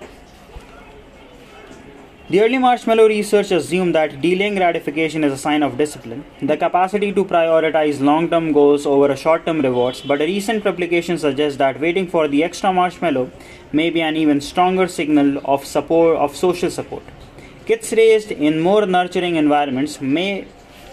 The 2.30 2.40
early 2.42 2.58
marshmallow 2.58 3.08
research 3.08 3.50
assumed 3.50 3.96
that 3.96 4.20
delaying 4.22 4.54
gratification 4.54 5.24
is 5.24 5.32
a 5.32 5.36
sign 5.36 5.64
of 5.64 5.76
discipline, 5.76 6.24
the 6.40 6.56
capacity 6.56 7.12
to 7.12 7.24
prioritize 7.24 8.00
long 8.00 8.30
term 8.30 8.52
goals 8.52 8.86
over 8.86 9.16
short 9.16 9.44
term 9.46 9.60
rewards, 9.62 10.00
but 10.00 10.22
a 10.22 10.26
recent 10.26 10.62
publication 10.62 11.18
suggests 11.18 11.58
that 11.58 11.80
waiting 11.80 12.06
for 12.06 12.28
the 12.28 12.44
extra 12.44 12.72
marshmallow 12.72 13.32
may 13.72 13.90
be 13.90 14.00
an 14.00 14.16
even 14.16 14.40
stronger 14.40 14.86
signal 14.86 15.40
of 15.44 15.64
support 15.64 16.18
of 16.18 16.36
social 16.36 16.70
support. 16.70 17.02
Kids 17.66 17.92
raised 17.94 18.30
in 18.30 18.60
more 18.60 18.86
nurturing 18.86 19.34
environments 19.34 20.00
may 20.00 20.46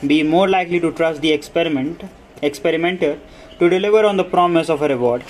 be 0.08 0.24
more 0.24 0.50
likely 0.50 0.80
to 0.80 0.92
trust 0.92 1.22
the 1.22 1.34
experiment 1.34 2.02
experimenter 2.42 3.20
to 3.60 3.70
deliver 3.70 4.04
on 4.06 4.18
the 4.18 4.24
promise 4.24 4.70
of 4.72 4.82
a 4.82 4.88
reward. 4.88 5.24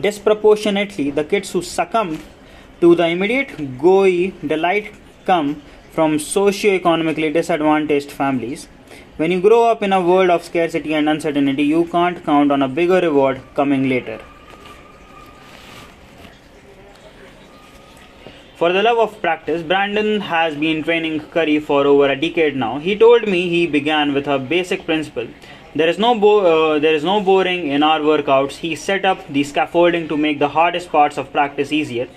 Disproportionately, 0.00 1.10
the 1.10 1.24
kids 1.24 1.52
who 1.52 1.60
succumb 1.60 2.18
to 2.80 2.94
the 2.94 3.06
immediate 3.06 3.78
gooey 3.78 4.34
delight 4.46 4.94
come 5.24 5.62
from 5.90 6.18
socio-economically 6.18 7.32
disadvantaged 7.32 8.10
families. 8.10 8.68
When 9.16 9.30
you 9.30 9.40
grow 9.40 9.64
up 9.64 9.82
in 9.82 9.94
a 9.94 10.00
world 10.00 10.28
of 10.28 10.44
scarcity 10.44 10.92
and 10.92 11.08
uncertainty, 11.08 11.62
you 11.62 11.86
can't 11.86 12.22
count 12.22 12.52
on 12.52 12.62
a 12.62 12.68
bigger 12.68 13.00
reward 13.00 13.40
coming 13.54 13.88
later. 13.88 14.20
For 18.56 18.72
the 18.72 18.82
love 18.82 18.98
of 18.98 19.20
practice, 19.22 19.62
Brandon 19.62 20.20
has 20.20 20.54
been 20.54 20.82
training 20.82 21.20
Curry 21.20 21.58
for 21.60 21.86
over 21.86 22.10
a 22.10 22.16
decade 22.16 22.56
now. 22.56 22.78
He 22.78 22.96
told 22.96 23.26
me 23.26 23.48
he 23.48 23.66
began 23.66 24.12
with 24.12 24.26
a 24.26 24.38
basic 24.38 24.84
principle. 24.84 25.26
There 25.74 25.88
is 25.88 25.98
no 25.98 26.14
bo- 26.18 26.74
uh, 26.74 26.78
there 26.78 26.94
is 26.94 27.04
no 27.04 27.20
boring 27.20 27.68
in 27.68 27.82
our 27.82 28.00
workouts. 28.00 28.56
He 28.56 28.74
set 28.74 29.04
up 29.04 29.26
the 29.28 29.44
scaffolding 29.44 30.08
to 30.08 30.16
make 30.16 30.38
the 30.38 30.48
hardest 30.48 30.90
parts 30.90 31.18
of 31.18 31.32
practice 31.32 31.70
easier 31.70 32.08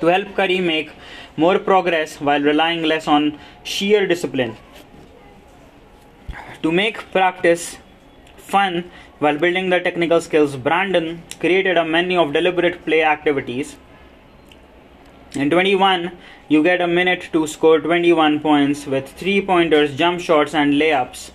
to 0.00 0.06
help 0.06 0.34
Curry 0.34 0.60
make 0.60 0.90
more 1.36 1.58
progress 1.58 2.20
while 2.20 2.40
relying 2.40 2.82
less 2.82 3.06
on 3.06 3.38
sheer 3.62 4.06
discipline. 4.06 4.56
To 6.62 6.72
make 6.72 7.10
practice 7.12 7.78
fun 8.36 8.90
while 9.18 9.38
building 9.38 9.70
the 9.70 9.80
technical 9.80 10.20
skills, 10.20 10.56
Brandon 10.56 11.22
created 11.40 11.76
a 11.76 11.84
menu 11.84 12.20
of 12.20 12.32
deliberate 12.32 12.84
play 12.84 13.02
activities. 13.02 13.76
In 15.32 15.50
21, 15.50 16.12
you 16.48 16.62
get 16.62 16.80
a 16.80 16.86
minute 16.86 17.28
to 17.32 17.46
score 17.46 17.80
21 17.80 18.40
points 18.40 18.86
with 18.86 19.08
three 19.12 19.40
pointers, 19.40 19.94
jump 19.96 20.20
shots, 20.20 20.54
and 20.54 20.74
layups. 20.74 21.30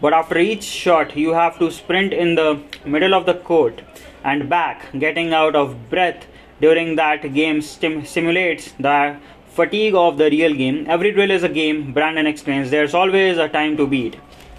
But 0.00 0.12
after 0.12 0.38
each 0.38 0.64
shot, 0.64 1.16
you 1.16 1.34
have 1.34 1.58
to 1.58 1.70
sprint 1.70 2.12
in 2.12 2.34
the 2.34 2.62
middle 2.84 3.14
of 3.14 3.26
the 3.26 3.34
court 3.34 3.82
and 4.24 4.48
back, 4.48 4.86
getting 4.98 5.32
out 5.32 5.54
of 5.54 5.88
breath 5.90 6.26
during 6.60 6.96
that 6.96 7.22
game 7.34 7.60
stim- 7.62 8.04
simulates 8.04 8.72
the 8.78 9.16
fatigue 9.48 9.94
of 9.94 10.18
the 10.18 10.30
real 10.30 10.54
game. 10.54 10.86
Every 10.88 11.12
drill 11.12 11.30
is 11.30 11.42
a 11.42 11.48
game, 11.48 11.92
Brandon 11.92 12.26
explains. 12.26 12.70
There's 12.70 12.94
always 12.94 13.38
a 13.38 13.48
time 13.48 13.76
to 13.76 13.86
beat. 13.86 14.16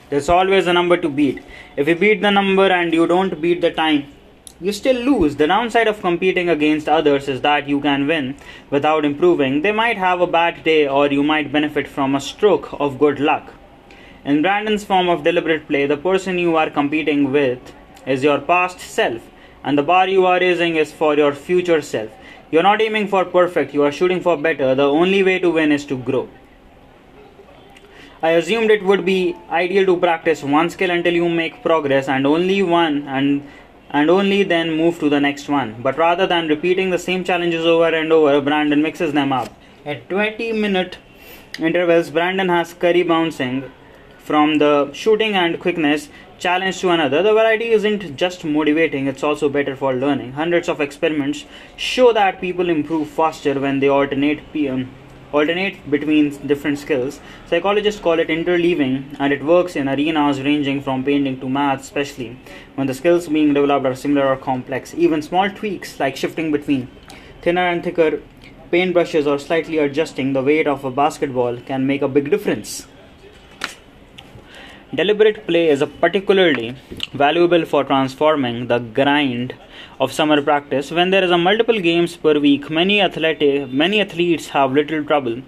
There's 0.10 0.30
always 0.30 0.68
a 0.68 0.74
number 0.74 0.98
to 0.98 1.10
beat. 1.10 1.42
If 1.78 1.88
you 1.88 1.96
beat 1.96 2.22
the 2.22 2.32
number 2.32 2.68
and 2.68 2.94
you 2.94 3.08
don't 3.08 3.40
beat 3.42 3.62
the 3.62 3.72
time, 3.72 4.12
you 4.60 4.72
still 4.72 4.98
lose. 4.98 5.38
The 5.38 5.48
downside 5.48 5.88
of 5.88 6.02
competing 6.02 6.50
against 6.50 6.90
others 6.90 7.28
is 7.28 7.42
that 7.42 7.68
you 7.68 7.80
can 7.82 8.08
win 8.08 8.36
without 8.70 9.06
improving. 9.06 9.62
They 9.62 9.72
might 9.72 9.98
have 9.98 10.22
a 10.22 10.28
bad 10.28 10.64
day 10.64 10.88
or 10.88 11.08
you 11.08 11.24
might 11.24 11.52
benefit 11.52 11.88
from 11.88 12.14
a 12.14 12.22
stroke 12.22 12.70
of 12.80 13.00
good 13.00 13.20
luck. 13.20 13.54
In 14.24 14.44
Brandon's 14.44 14.84
form 14.84 15.10
of 15.10 15.24
deliberate 15.24 15.68
play, 15.68 15.88
the 15.88 15.98
person 15.98 16.38
you 16.38 16.56
are 16.56 16.70
competing 16.70 17.32
with 17.32 17.74
is 18.06 18.24
your 18.24 18.40
past 18.40 18.80
self 18.80 19.22
and 19.63 19.78
the 19.78 19.84
bar 19.84 20.08
you 20.08 20.26
are 20.26 20.39
raising 20.39 20.76
is 20.76 20.91
for 20.91 21.15
your 21.15 21.34
future 21.34 21.82
self. 21.82 22.12
You're 22.52 22.63
not 22.63 22.82
aiming 22.82 23.08
for 23.08 23.24
perfect, 23.24 23.74
you 23.74 23.84
are 23.84 23.91
shooting 23.91 24.21
for 24.21 24.38
better. 24.38 24.76
The 24.76 24.88
only 24.89 25.24
way 25.24 25.39
to 25.39 25.50
win 25.50 25.71
is 25.71 25.86
to 25.86 25.97
grow. 25.97 26.28
I 28.24 28.32
assumed 28.32 28.69
it 28.69 28.84
would 28.84 29.04
be 29.04 29.36
ideal 29.50 29.86
to 29.88 29.97
practice 29.97 30.43
one 30.43 30.69
skill 30.69 30.91
until 30.91 31.13
you 31.13 31.28
make 31.28 31.63
progress 31.63 32.08
and 32.08 32.28
only 32.28 32.62
one 32.62 33.08
and 33.08 33.43
and 33.89 34.10
only 34.10 34.43
then 34.43 34.71
move 34.71 35.00
to 35.00 35.10
the 35.10 35.19
next 35.19 35.50
one. 35.50 35.76
But 35.82 35.97
rather 35.97 36.26
than 36.26 36.47
repeating 36.47 36.91
the 36.91 37.00
same 37.00 37.24
challenges 37.24 37.65
over 37.65 37.93
and 37.93 38.13
over, 38.13 38.39
Brandon 38.39 38.82
mixes 38.82 39.12
them 39.13 39.34
up. 39.34 39.50
At 39.86 40.08
20 40.10 40.54
minute 40.54 40.97
intervals, 41.60 42.10
Brandon 42.10 42.47
has 42.50 42.74
Curry 42.74 43.04
bouncing 43.04 43.71
from 44.24 44.60
the 44.60 44.92
shooting 44.94 45.36
and 45.36 45.60
quickness 45.60 46.10
challenge 46.40 46.80
to 46.80 46.90
another. 46.90 47.22
The 47.22 47.34
variety 47.34 47.70
isn't 47.70 48.16
just 48.16 48.44
motivating, 48.44 49.08
it's 49.08 49.24
also 49.24 49.50
better 49.50 49.76
for 49.76 49.94
learning. 49.94 50.34
Hundreds 50.34 50.70
of 50.70 50.82
experiments 50.82 51.46
show 51.76 52.12
that 52.14 52.42
people 52.42 52.70
improve 52.70 53.10
faster 53.10 53.60
when 53.60 53.80
they 53.80 53.88
alternate 53.88 54.52
PM 54.52 54.74
um, 54.74 54.90
alternate 55.34 55.90
between 55.90 56.30
different 56.48 56.78
skills. 56.78 57.20
Psychologists 57.48 58.02
call 58.02 58.20
it 58.20 58.28
interleaving, 58.28 59.16
and 59.20 59.32
it 59.32 59.44
works 59.44 59.76
in 59.76 59.88
arenas 59.88 60.42
ranging 60.42 60.82
from 60.82 61.04
painting 61.04 61.40
to 61.40 61.50
math, 61.50 61.82
especially 61.82 62.38
when 62.76 62.88
the 62.88 62.94
skills 62.94 63.28
being 63.28 63.54
developed 63.54 63.86
are 63.86 63.96
similar 63.96 64.28
or 64.28 64.38
complex. 64.38 64.94
Even 64.96 65.22
small 65.22 65.50
tweaks 65.50 66.00
like 66.00 66.18
shifting 66.18 66.52
between 66.52 66.90
thinner 67.42 67.68
and 67.68 67.84
thicker 67.84 68.22
paintbrushes 68.72 69.28
or 69.28 69.38
slightly 69.38 69.78
adjusting 69.78 70.34
the 70.34 70.42
weight 70.42 70.68
of 70.68 70.86
a 70.86 70.92
basketball 70.92 71.58
can 71.58 71.86
make 71.86 72.02
a 72.02 72.08
big 72.08 72.30
difference. 72.30 72.88
Deliberate 74.94 75.48
play 75.48 75.70
is 75.70 75.82
particularly 76.02 76.76
valuable 77.14 77.64
for 77.64 77.86
transforming 77.86 78.68
the 78.68 78.80
grind 78.80 79.56
of 80.02 80.12
summer 80.12 80.42
practice. 80.42 80.92
When 80.92 81.12
there 81.12 81.24
is 81.24 81.32
a 81.32 81.38
multiple 81.38 81.80
games 81.80 82.18
per 82.18 82.38
week, 82.38 82.70
many 82.70 83.00
athletic, 83.00 83.70
many 83.70 84.02
athletes 84.02 84.50
have 84.50 84.74
little 84.74 85.02
trouble 85.06 85.44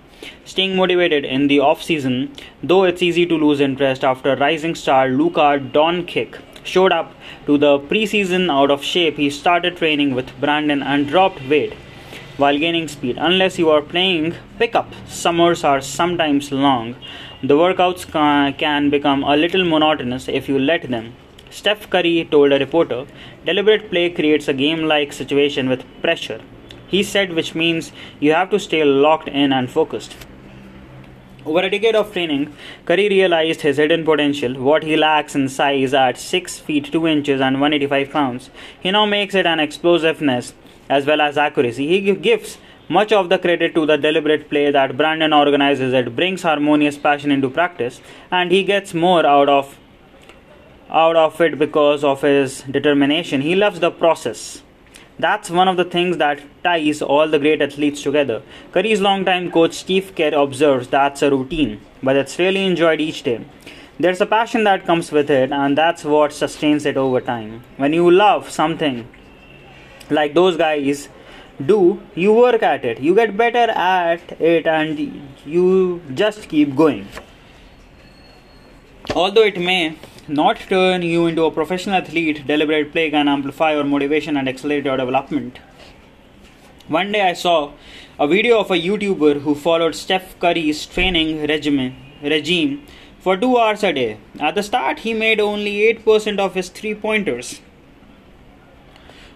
staying 0.45 0.77
motivated 0.77 1.25
in 1.25 1.47
the 1.47 1.59
off 1.59 1.83
season. 1.83 2.31
Though 2.63 2.85
it's 2.85 3.01
easy 3.01 3.25
to 3.25 3.35
lose 3.35 3.59
interest 3.59 4.05
after 4.05 4.37
rising 4.37 4.75
star 4.75 5.09
Luka 5.09 5.59
Doncic 5.59 6.39
showed 6.63 6.93
up 6.93 7.13
to 7.45 7.57
the 7.57 7.79
preseason 7.79 8.49
out 8.49 8.71
of 8.71 8.81
shape, 8.81 9.17
he 9.17 9.29
started 9.29 9.75
training 9.75 10.15
with 10.15 10.39
Brandon 10.39 10.81
and 10.81 11.05
dropped 11.05 11.45
weight 11.49 11.73
while 12.37 12.57
gaining 12.57 12.87
speed. 12.87 13.17
Unless 13.17 13.59
you 13.59 13.69
are 13.69 13.81
playing 13.81 14.35
pickup, 14.57 14.87
summers 15.05 15.65
are 15.65 15.81
sometimes 15.81 16.49
long. 16.49 16.95
The 17.45 17.55
workouts 17.55 18.05
can 18.57 18.89
become 18.89 19.21
a 19.25 19.35
little 19.35 19.65
monotonous 19.65 20.29
if 20.29 20.47
you 20.47 20.57
let 20.57 20.89
them. 20.89 21.13
Steph 21.49 21.89
Curry 21.89 22.25
told 22.31 22.53
a 22.53 22.57
reporter, 22.57 23.05
deliberate 23.45 23.89
play 23.89 24.09
creates 24.09 24.47
a 24.47 24.53
game 24.53 24.83
like 24.83 25.11
situation 25.11 25.67
with 25.67 25.83
pressure. 26.01 26.39
He 26.87 27.03
said, 27.03 27.33
which 27.33 27.53
means 27.53 27.91
you 28.21 28.31
have 28.31 28.49
to 28.51 28.59
stay 28.59 28.85
locked 28.85 29.27
in 29.27 29.51
and 29.51 29.69
focused. 29.69 30.15
Over 31.45 31.63
a 31.63 31.69
decade 31.69 31.95
of 31.95 32.13
training, 32.13 32.55
Curry 32.85 33.09
realized 33.09 33.59
his 33.59 33.75
hidden 33.75 34.05
potential, 34.05 34.53
what 34.53 34.83
he 34.83 34.95
lacks 34.95 35.35
in 35.35 35.49
size 35.49 35.93
at 35.93 36.17
6 36.17 36.59
feet 36.59 36.93
2 36.93 37.05
inches 37.07 37.41
and 37.41 37.55
185 37.55 38.09
pounds. 38.09 38.51
He 38.79 38.89
now 38.89 39.05
makes 39.05 39.35
it 39.35 39.45
an 39.45 39.59
explosiveness 39.59 40.53
as 40.89 41.05
well 41.05 41.19
as 41.19 41.37
accuracy. 41.37 41.87
He 41.87 42.15
gives 42.15 42.57
much 42.89 43.11
of 43.11 43.29
the 43.29 43.37
credit 43.37 43.73
to 43.75 43.85
the 43.85 43.97
deliberate 43.97 44.49
play 44.49 44.71
that 44.71 44.97
Brandon 44.97 45.33
organizes. 45.33 45.93
It 45.93 46.15
brings 46.15 46.43
harmonious 46.43 46.97
passion 46.97 47.31
into 47.31 47.49
practice, 47.49 48.01
and 48.31 48.51
he 48.51 48.63
gets 48.63 48.93
more 48.93 49.25
out 49.25 49.49
of 49.49 49.77
out 50.89 51.15
of 51.15 51.39
it 51.41 51.57
because 51.57 52.03
of 52.03 52.21
his 52.21 52.61
determination. 52.69 53.41
He 53.41 53.55
loves 53.55 53.79
the 53.79 53.89
process. 53.89 54.61
That's 55.17 55.49
one 55.49 55.67
of 55.67 55.77
the 55.77 55.85
things 55.85 56.17
that 56.17 56.41
ties 56.63 57.01
all 57.01 57.27
the 57.27 57.39
great 57.39 57.61
athletes 57.61 58.01
together. 58.01 58.41
Curry's 58.71 59.01
longtime 59.01 59.51
coach 59.51 59.73
Steve 59.73 60.13
Kerr 60.15 60.33
observes 60.35 60.87
that's 60.87 61.21
a 61.21 61.31
routine, 61.31 61.81
but 62.01 62.15
it's 62.15 62.37
really 62.37 62.65
enjoyed 62.65 62.99
each 62.99 63.23
day. 63.23 63.45
There's 63.99 64.21
a 64.21 64.25
passion 64.25 64.63
that 64.65 64.85
comes 64.85 65.11
with 65.11 65.29
it, 65.29 65.51
and 65.51 65.77
that's 65.77 66.03
what 66.03 66.33
sustains 66.33 66.85
it 66.85 66.97
over 66.97 67.21
time. 67.21 67.63
When 67.77 67.93
you 67.93 68.09
love 68.09 68.49
something, 68.49 69.07
like 70.09 70.33
those 70.33 70.57
guys 70.57 71.09
do 71.59 72.01
you 72.15 72.33
work 72.33 72.63
at 72.63 72.83
it. 72.83 72.99
You 72.99 73.13
get 73.15 73.37
better 73.37 73.71
at 73.71 74.41
it 74.41 74.67
and 74.67 74.99
you 75.45 76.01
just 76.13 76.49
keep 76.49 76.75
going. 76.75 77.07
Although 79.15 79.43
it 79.43 79.59
may 79.59 79.97
not 80.27 80.57
turn 80.57 81.01
you 81.01 81.27
into 81.27 81.43
a 81.43 81.51
professional 81.51 81.95
athlete 81.95 82.47
deliberate 82.47 82.91
play 82.91 83.09
can 83.11 83.27
amplify 83.27 83.73
your 83.73 83.83
motivation 83.83 84.37
and 84.37 84.47
accelerate 84.47 84.85
your 84.85 84.97
development. 84.97 85.59
One 86.87 87.11
day 87.11 87.21
i 87.29 87.33
saw 87.33 87.73
a 88.19 88.27
video 88.27 88.59
of 88.59 88.71
a 88.71 88.75
youtuber 88.75 89.41
who 89.41 89.53
followed 89.53 89.95
steph 89.95 90.39
curry's 90.39 90.85
training 90.85 91.45
regimen 91.47 91.95
regime 92.21 92.85
for 93.19 93.37
2 93.37 93.57
hours 93.57 93.83
a 93.83 93.93
day. 93.93 94.17
At 94.39 94.55
the 94.55 94.63
start 94.63 94.99
he 94.99 95.13
made 95.13 95.39
only 95.39 95.93
8% 95.93 96.39
of 96.39 96.55
his 96.55 96.69
three 96.69 96.95
pointers 96.95 97.61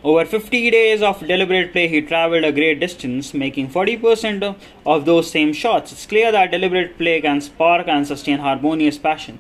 over 0.07 0.23
50 0.23 0.71
days 0.71 1.01
of 1.01 1.19
deliberate 1.27 1.73
play, 1.73 1.89
he 1.89 2.01
traveled 2.01 2.45
a 2.45 2.51
great 2.53 2.79
distance, 2.79 3.33
making 3.33 3.67
40% 3.69 4.55
of 4.85 5.03
those 5.03 5.29
same 5.29 5.51
shots. 5.51 5.91
It's 5.91 6.05
clear 6.05 6.31
that 6.31 6.51
deliberate 6.51 6.97
play 6.97 7.19
can 7.19 7.41
spark 7.41 7.89
and 7.89 8.07
sustain 8.07 8.39
harmonious 8.39 8.97
passion. 8.97 9.39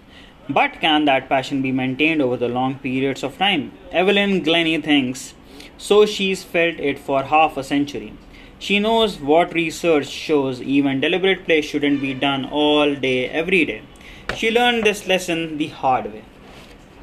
But 0.49 0.81
can 0.81 1.05
that 1.05 1.29
passion 1.29 1.61
be 1.61 1.71
maintained 1.71 2.21
over 2.21 2.35
the 2.35 2.49
long 2.49 2.75
periods 2.79 3.23
of 3.23 3.37
time? 3.37 3.71
Evelyn 3.93 4.43
Glennie 4.43 4.81
thinks 4.81 5.35
so. 5.77 6.05
She's 6.05 6.43
felt 6.43 6.79
it 6.79 6.99
for 6.99 7.23
half 7.23 7.55
a 7.55 7.63
century. 7.63 8.13
She 8.59 8.79
knows 8.79 9.19
what 9.21 9.53
research 9.53 10.07
shows 10.09 10.61
even 10.61 10.99
deliberate 10.99 11.45
play 11.45 11.61
shouldn't 11.61 12.01
be 12.01 12.13
done 12.13 12.43
all 12.43 12.93
day, 12.93 13.29
every 13.29 13.63
day. 13.63 13.83
She 14.35 14.51
learned 14.51 14.83
this 14.83 15.07
lesson 15.07 15.57
the 15.57 15.67
hard 15.67 16.11
way. 16.11 16.23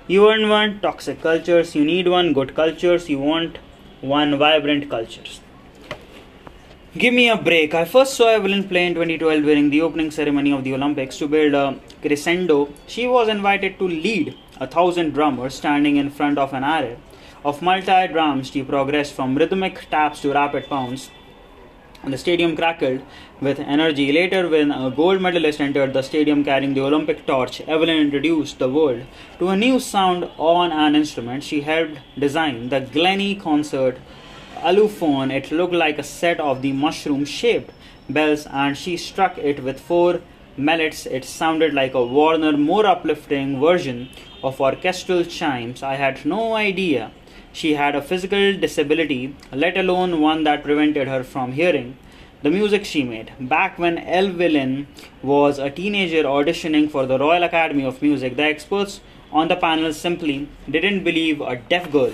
You 0.06 0.20
don't 0.26 0.50
want 0.50 0.82
toxic 0.82 1.22
cultures, 1.22 1.74
you 1.74 1.82
need 1.82 2.08
one 2.08 2.34
good 2.34 2.54
cultures, 2.54 3.08
you 3.08 3.18
want 3.18 3.56
one 4.02 4.36
vibrant 4.36 4.90
cultures. 4.90 5.40
Give 6.98 7.14
me 7.14 7.30
a 7.30 7.38
break. 7.38 7.72
I 7.72 7.86
first 7.86 8.12
saw 8.12 8.28
Evelyn 8.28 8.68
play 8.68 8.86
in 8.86 8.92
2012 8.92 9.42
during 9.44 9.70
the 9.70 9.80
opening 9.80 10.10
ceremony 10.10 10.52
of 10.52 10.62
the 10.62 10.74
Olympics 10.74 11.16
to 11.18 11.26
build 11.26 11.54
a 11.54 11.80
crescendo. 12.02 12.68
She 12.86 13.06
was 13.06 13.28
invited 13.28 13.78
to 13.78 13.88
lead 13.88 14.36
a 14.60 14.66
thousand 14.66 15.14
drummers 15.14 15.54
standing 15.54 15.96
in 15.96 16.10
front 16.10 16.36
of 16.36 16.52
an 16.52 16.64
array 16.64 16.98
of 17.42 17.62
multi 17.62 18.06
drums. 18.08 18.50
She 18.50 18.62
progressed 18.62 19.14
from 19.14 19.38
rhythmic 19.38 19.88
taps 19.88 20.20
to 20.20 20.34
rapid 20.34 20.66
pounds 20.66 21.10
the 22.06 22.18
stadium 22.18 22.54
crackled 22.56 23.02
with 23.40 23.58
energy. 23.58 24.12
Later, 24.12 24.48
when 24.48 24.70
a 24.70 24.90
gold 24.90 25.20
medalist 25.20 25.60
entered 25.60 25.92
the 25.92 26.02
stadium 26.02 26.44
carrying 26.44 26.74
the 26.74 26.82
Olympic 26.82 27.26
torch, 27.26 27.60
Evelyn 27.62 27.98
introduced 27.98 28.58
the 28.58 28.68
world 28.68 29.02
to 29.38 29.48
a 29.48 29.56
new 29.56 29.80
sound 29.80 30.28
on 30.38 30.72
an 30.72 30.94
instrument 30.94 31.42
she 31.42 31.62
helped 31.62 31.98
design 32.18 32.68
the 32.68 32.80
Glennie 32.80 33.34
Concert 33.34 33.98
Aluphone. 34.56 35.32
It 35.32 35.50
looked 35.50 35.74
like 35.74 35.98
a 35.98 36.02
set 36.02 36.40
of 36.40 36.62
the 36.62 36.72
mushroom 36.72 37.24
shaped 37.24 37.72
bells, 38.08 38.46
and 38.46 38.76
she 38.76 38.96
struck 38.96 39.38
it 39.38 39.62
with 39.62 39.80
four 39.80 40.20
mallets. 40.56 41.06
It 41.06 41.24
sounded 41.24 41.74
like 41.74 41.94
a 41.94 42.04
Warner, 42.04 42.56
more 42.56 42.86
uplifting 42.86 43.60
version 43.60 44.08
of 44.42 44.60
orchestral 44.60 45.24
chimes. 45.24 45.82
I 45.82 45.94
had 45.94 46.24
no 46.24 46.54
idea 46.54 47.10
she 47.54 47.74
had 47.74 47.94
a 47.94 48.02
physical 48.02 48.52
disability, 48.54 49.34
let 49.52 49.76
alone 49.78 50.20
one 50.20 50.44
that 50.44 50.62
prevented 50.62 51.08
her 51.08 51.22
from 51.24 51.52
hearing 51.52 51.96
the 52.42 52.50
music 52.50 52.84
she 52.84 53.02
made. 53.02 53.32
Back 53.40 53.78
when 53.78 53.96
Evelyn 53.96 54.86
was 55.22 55.58
a 55.58 55.70
teenager 55.70 56.24
auditioning 56.24 56.90
for 56.90 57.06
the 57.06 57.18
Royal 57.18 57.42
Academy 57.42 57.84
of 57.86 58.02
Music, 58.02 58.36
the 58.36 58.42
experts 58.42 59.00
on 59.32 59.48
the 59.48 59.56
panel 59.56 59.94
simply 59.94 60.48
didn't 60.68 61.04
believe 61.04 61.40
a 61.40 61.56
deaf 61.56 61.90
girl 61.90 62.12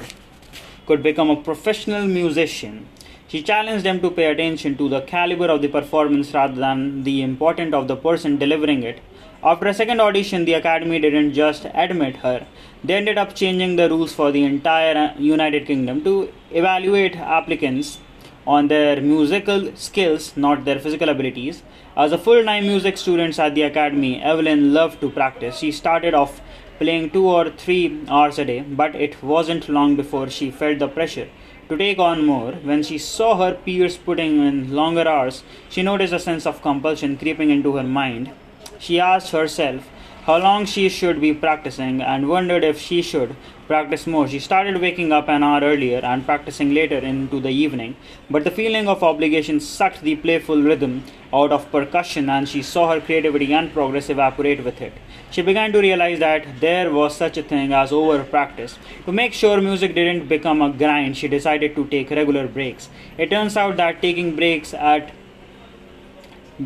could 0.87 1.03
become 1.03 1.31
a 1.31 1.42
professional 1.42 2.07
musician. 2.07 2.87
She 3.26 3.42
challenged 3.42 3.85
them 3.85 4.00
to 4.03 4.11
pay 4.11 4.26
attention 4.26 4.76
to 4.76 4.88
the 4.88 5.00
caliber 5.00 5.46
of 5.46 5.62
the 5.62 5.68
performance 5.68 6.33
rather 6.33 6.55
than 6.55 7.03
the 7.03 7.22
importance 7.22 7.74
of 7.74 7.88
the 7.88 7.96
person 7.96 8.38
delivering 8.38 8.83
it. 8.83 9.00
After 9.42 9.68
a 9.68 9.72
second 9.72 10.03
audition, 10.03 10.44
the 10.44 10.53
Academy 10.53 10.98
didn't 10.98 11.33
just 11.33 11.64
admit 11.72 12.16
her, 12.16 12.46
they 12.85 12.92
ended 12.92 13.16
up 13.16 13.35
changing 13.35 13.76
the 13.76 13.88
rules 13.88 14.12
for 14.12 14.31
the 14.31 14.44
entire 14.44 14.94
uh, 14.94 15.18
United 15.18 15.66
Kingdom 15.66 16.05
to 16.05 16.31
evaluate 16.50 17.16
applicants 17.16 18.00
on 18.46 18.68
their 18.68 19.00
musical 19.00 19.74
skills, 19.76 20.37
not 20.37 20.66
their 20.66 20.79
physical 20.79 21.09
abilities. 21.09 21.62
As 21.96 22.12
a 22.12 22.18
full 22.18 22.44
time 22.44 22.64
music 22.64 22.98
student 22.98 23.38
at 23.38 23.55
the 23.55 23.62
Academy, 23.62 24.20
Evelyn 24.20 24.74
loved 24.74 25.00
to 25.00 25.09
practice. 25.09 25.57
She 25.57 25.72
started 25.72 26.12
off 26.12 26.42
playing 26.79 27.09
two 27.09 27.26
or 27.26 27.48
three 27.48 27.98
hours 28.11 28.38
a 28.38 28.44
day, 28.44 28.61
but 28.61 28.94
it 28.94 29.22
wasn't 29.22 29.70
long 29.70 29.96
before 29.96 30.29
she 30.29 30.50
felt 30.50 30.81
the 30.81 30.88
pressure 30.88 31.31
to 31.70 31.79
take 31.79 31.98
on 31.98 32.26
more. 32.26 32.53
When 32.53 32.83
she 32.83 32.98
saw 32.98 33.38
her 33.38 33.55
peers 33.55 33.96
putting 33.96 34.46
in 34.46 34.74
longer 34.74 35.09
hours, 35.09 35.44
she 35.70 35.83
noticed 35.83 36.12
a 36.12 36.18
sense 36.18 36.44
of 36.44 36.61
compulsion 36.61 37.16
creeping 37.16 37.48
into 37.48 37.76
her 37.76 37.83
mind. 37.83 38.33
She 38.81 38.99
asked 38.99 39.33
herself 39.33 39.88
how 40.25 40.38
long 40.38 40.64
she 40.64 40.88
should 40.88 41.21
be 41.21 41.35
practicing 41.35 42.01
and 42.01 42.31
wondered 42.31 42.64
if 42.64 42.81
she 42.81 43.03
should 43.03 43.37
practice 43.66 44.07
more. 44.07 44.27
She 44.27 44.38
started 44.38 44.81
waking 44.81 45.12
up 45.12 45.29
an 45.29 45.43
hour 45.43 45.61
earlier 45.61 46.01
and 46.03 46.25
practicing 46.25 46.73
later 46.73 46.97
into 46.97 47.40
the 47.40 47.51
evening, 47.51 47.97
but 48.31 48.45
the 48.45 48.51
feeling 48.51 48.88
of 48.88 49.03
obligation 49.03 49.61
sucked 49.61 50.01
the 50.01 50.16
playful 50.16 50.62
rhythm 50.62 51.05
out 51.33 51.53
of 51.53 51.71
percussion 51.71 52.31
and 52.31 52.49
she 52.49 52.62
saw 52.62 52.90
her 52.90 53.03
creativity 53.03 53.53
and 53.53 53.73
progress 53.75 54.09
evaporate 54.09 54.64
with 54.64 54.81
it. 54.81 54.95
She 55.31 55.43
began 55.43 55.73
to 55.73 55.81
realize 55.81 56.19
that 56.21 56.61
there 56.61 56.90
was 56.90 57.14
such 57.14 57.37
a 57.37 57.43
thing 57.43 57.75
as 57.75 57.93
over 57.93 58.25
practice. 58.25 58.79
To 59.05 59.12
make 59.12 59.35
sure 59.35 59.61
music 59.61 59.95
didn't 59.95 60.27
become 60.27 60.62
a 60.62 60.73
grind, 60.73 61.19
she 61.19 61.29
decided 61.29 61.75
to 61.77 61.87
take 61.87 62.11
regular 62.11 62.49
breaks. 62.49 62.88
It 63.19 63.29
turns 63.29 63.59
out 63.59 63.77
that 63.77 64.01
taking 64.01 64.37
breaks 64.37 64.73
at 64.73 65.12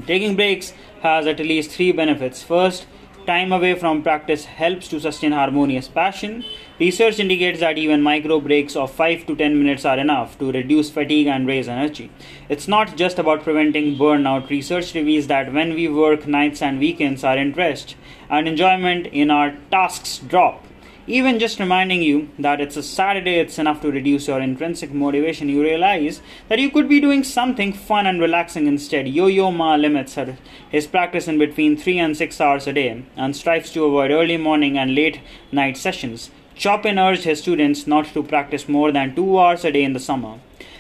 taking 0.07 0.35
breaks 0.35 0.73
has 1.05 1.27
at 1.27 1.39
least 1.39 1.71
three 1.71 1.93
benefits. 1.93 2.43
First, 2.43 2.87
time 3.27 3.53
away 3.53 3.75
from 3.75 4.03
practice 4.03 4.47
helps 4.47 4.89
to 4.89 4.99
sustain 4.99 5.33
harmonious 5.33 5.87
passion. 5.87 6.43
Research 6.81 7.19
indicates 7.19 7.61
that 7.61 7.77
even 7.77 8.03
micro 8.03 8.41
breaks 8.41 8.75
of 8.75 8.91
5 8.91 9.27
to 9.27 9.37
10 9.37 9.59
minutes 9.59 9.85
are 9.85 9.99
enough 9.99 10.39
to 10.39 10.51
reduce 10.51 10.91
fatigue 10.91 11.27
and 11.27 11.47
raise 11.47 11.69
energy. 11.69 12.11
It's 12.49 12.67
not 12.67 12.97
just 12.97 13.19
about 13.19 13.43
preventing 13.43 13.97
burnout. 13.97 14.49
Research 14.49 14.95
reveals 14.95 15.27
that 15.27 15.53
when 15.53 15.75
we 15.75 15.89
work 15.89 16.27
nights 16.27 16.63
and 16.63 16.79
weekends, 16.79 17.23
our 17.23 17.37
interest 17.37 17.97
and 18.31 18.49
enjoyment 18.49 19.07
in 19.07 19.31
our 19.31 19.55
tasks 19.71 20.19
drop. 20.19 20.67
Even 21.07 21.39
just 21.39 21.61
reminding 21.61 22.01
you 22.01 22.31
that 22.39 22.63
it's 22.63 22.79
a 22.79 22.83
Saturday, 22.83 23.35
it's 23.35 23.59
enough 23.59 23.83
to 23.83 23.93
reduce 23.93 24.27
your 24.27 24.41
intrinsic 24.41 24.91
motivation. 24.91 25.51
You 25.51 25.61
realize 25.61 26.23
that 26.49 26.59
you 26.59 26.71
could 26.71 26.89
be 26.89 26.99
doing 26.99 27.23
something 27.23 27.75
fun 27.75 28.07
and 28.07 28.19
relaxing 28.19 28.67
instead. 28.67 29.07
Yo 29.07 29.27
Yo 29.27 29.51
Ma 29.51 29.75
limits 29.75 30.15
her, 30.15 30.39
his 30.71 30.87
practice 30.87 31.29
in 31.29 31.39
between 31.39 31.77
3 31.77 31.99
and 31.99 32.17
6 32.17 32.41
hours 32.41 32.67
a 32.67 32.73
day 32.73 33.05
and 33.17 33.37
strives 33.37 33.71
to 33.73 33.85
avoid 33.85 34.13
early 34.13 34.39
morning 34.39 34.79
and 34.79 34.95
late 34.95 35.21
night 35.53 35.77
sessions. 35.77 36.31
Chopin 36.55 36.99
urged 36.99 37.25
his 37.25 37.41
students 37.41 37.87
not 37.87 38.07
to 38.07 38.23
practice 38.23 38.67
more 38.67 38.91
than 38.91 39.15
2 39.15 39.39
hours 39.39 39.63
a 39.67 39.73
day 39.73 39.85
in 39.85 39.93
the 39.93 40.01
summer. 40.01 40.39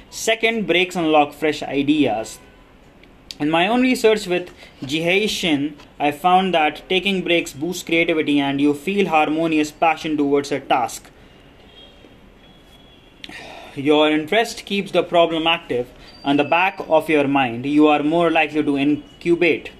Second, 0.08 0.66
breaks 0.66 0.96
unlock 0.96 1.34
fresh 1.34 1.62
ideas. 1.62 2.38
In 3.40 3.51
my 3.51 3.66
own 3.66 3.83
research 3.83 4.29
with 4.29 4.51
Jihae 4.83 5.29
Shin, 5.29 5.77
I 5.99 6.12
found 6.12 6.55
that 6.55 6.88
taking 6.88 7.23
breaks 7.23 7.53
boosts 7.53 7.83
creativity 7.83 8.38
and 8.38 8.61
you 8.61 8.75
feel 8.75 9.09
harmonious 9.09 9.73
passion 9.73 10.16
towards 10.16 10.53
a 10.53 10.61
task. 10.61 11.11
Your 13.75 14.09
interest 14.09 14.64
keeps 14.66 14.92
the 14.92 15.03
problem 15.03 15.49
active 15.49 15.88
on 16.23 16.37
the 16.37 16.44
back 16.44 16.79
of 16.88 17.09
your 17.09 17.27
mind. 17.27 17.66
You 17.66 17.88
are 17.88 18.05
more 18.05 18.31
likely 18.31 18.62
to 18.62 18.79
incubate 18.79 19.73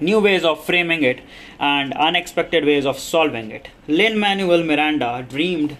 new 0.00 0.18
ways 0.18 0.42
of 0.44 0.64
framing 0.64 1.04
it 1.04 1.20
and 1.60 1.92
unexpected 1.94 2.64
ways 2.64 2.84
of 2.84 2.98
solving 2.98 3.52
it. 3.52 3.68
Lin 3.86 4.18
Manuel 4.18 4.64
Miranda 4.64 5.24
dreamed 5.28 5.76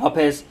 of 0.00 0.16
his 0.16 0.44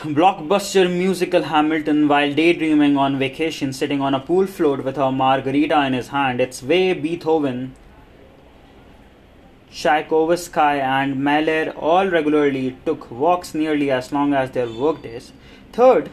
blockbuster 0.00 0.90
musical 0.90 1.42
Hamilton 1.42 2.08
while 2.08 2.32
daydreaming 2.32 2.96
on 2.96 3.18
vacation, 3.18 3.70
sitting 3.70 4.00
on 4.00 4.14
a 4.14 4.20
pool 4.20 4.46
float 4.46 4.82
with 4.82 4.96
a 4.96 5.12
margarita 5.12 5.84
in 5.84 5.92
his 5.92 6.08
hand. 6.08 6.40
It's 6.40 6.62
way 6.62 6.94
Beethoven, 6.94 7.74
Tchaikovsky, 9.70 10.80
and 10.80 11.22
Mahler 11.22 11.74
all 11.76 12.06
regularly 12.08 12.78
took 12.86 13.10
walks 13.10 13.52
nearly 13.52 13.90
as 13.90 14.10
long 14.10 14.32
as 14.32 14.52
their 14.52 14.70
workdays. 14.70 15.32
Third, 15.74 16.08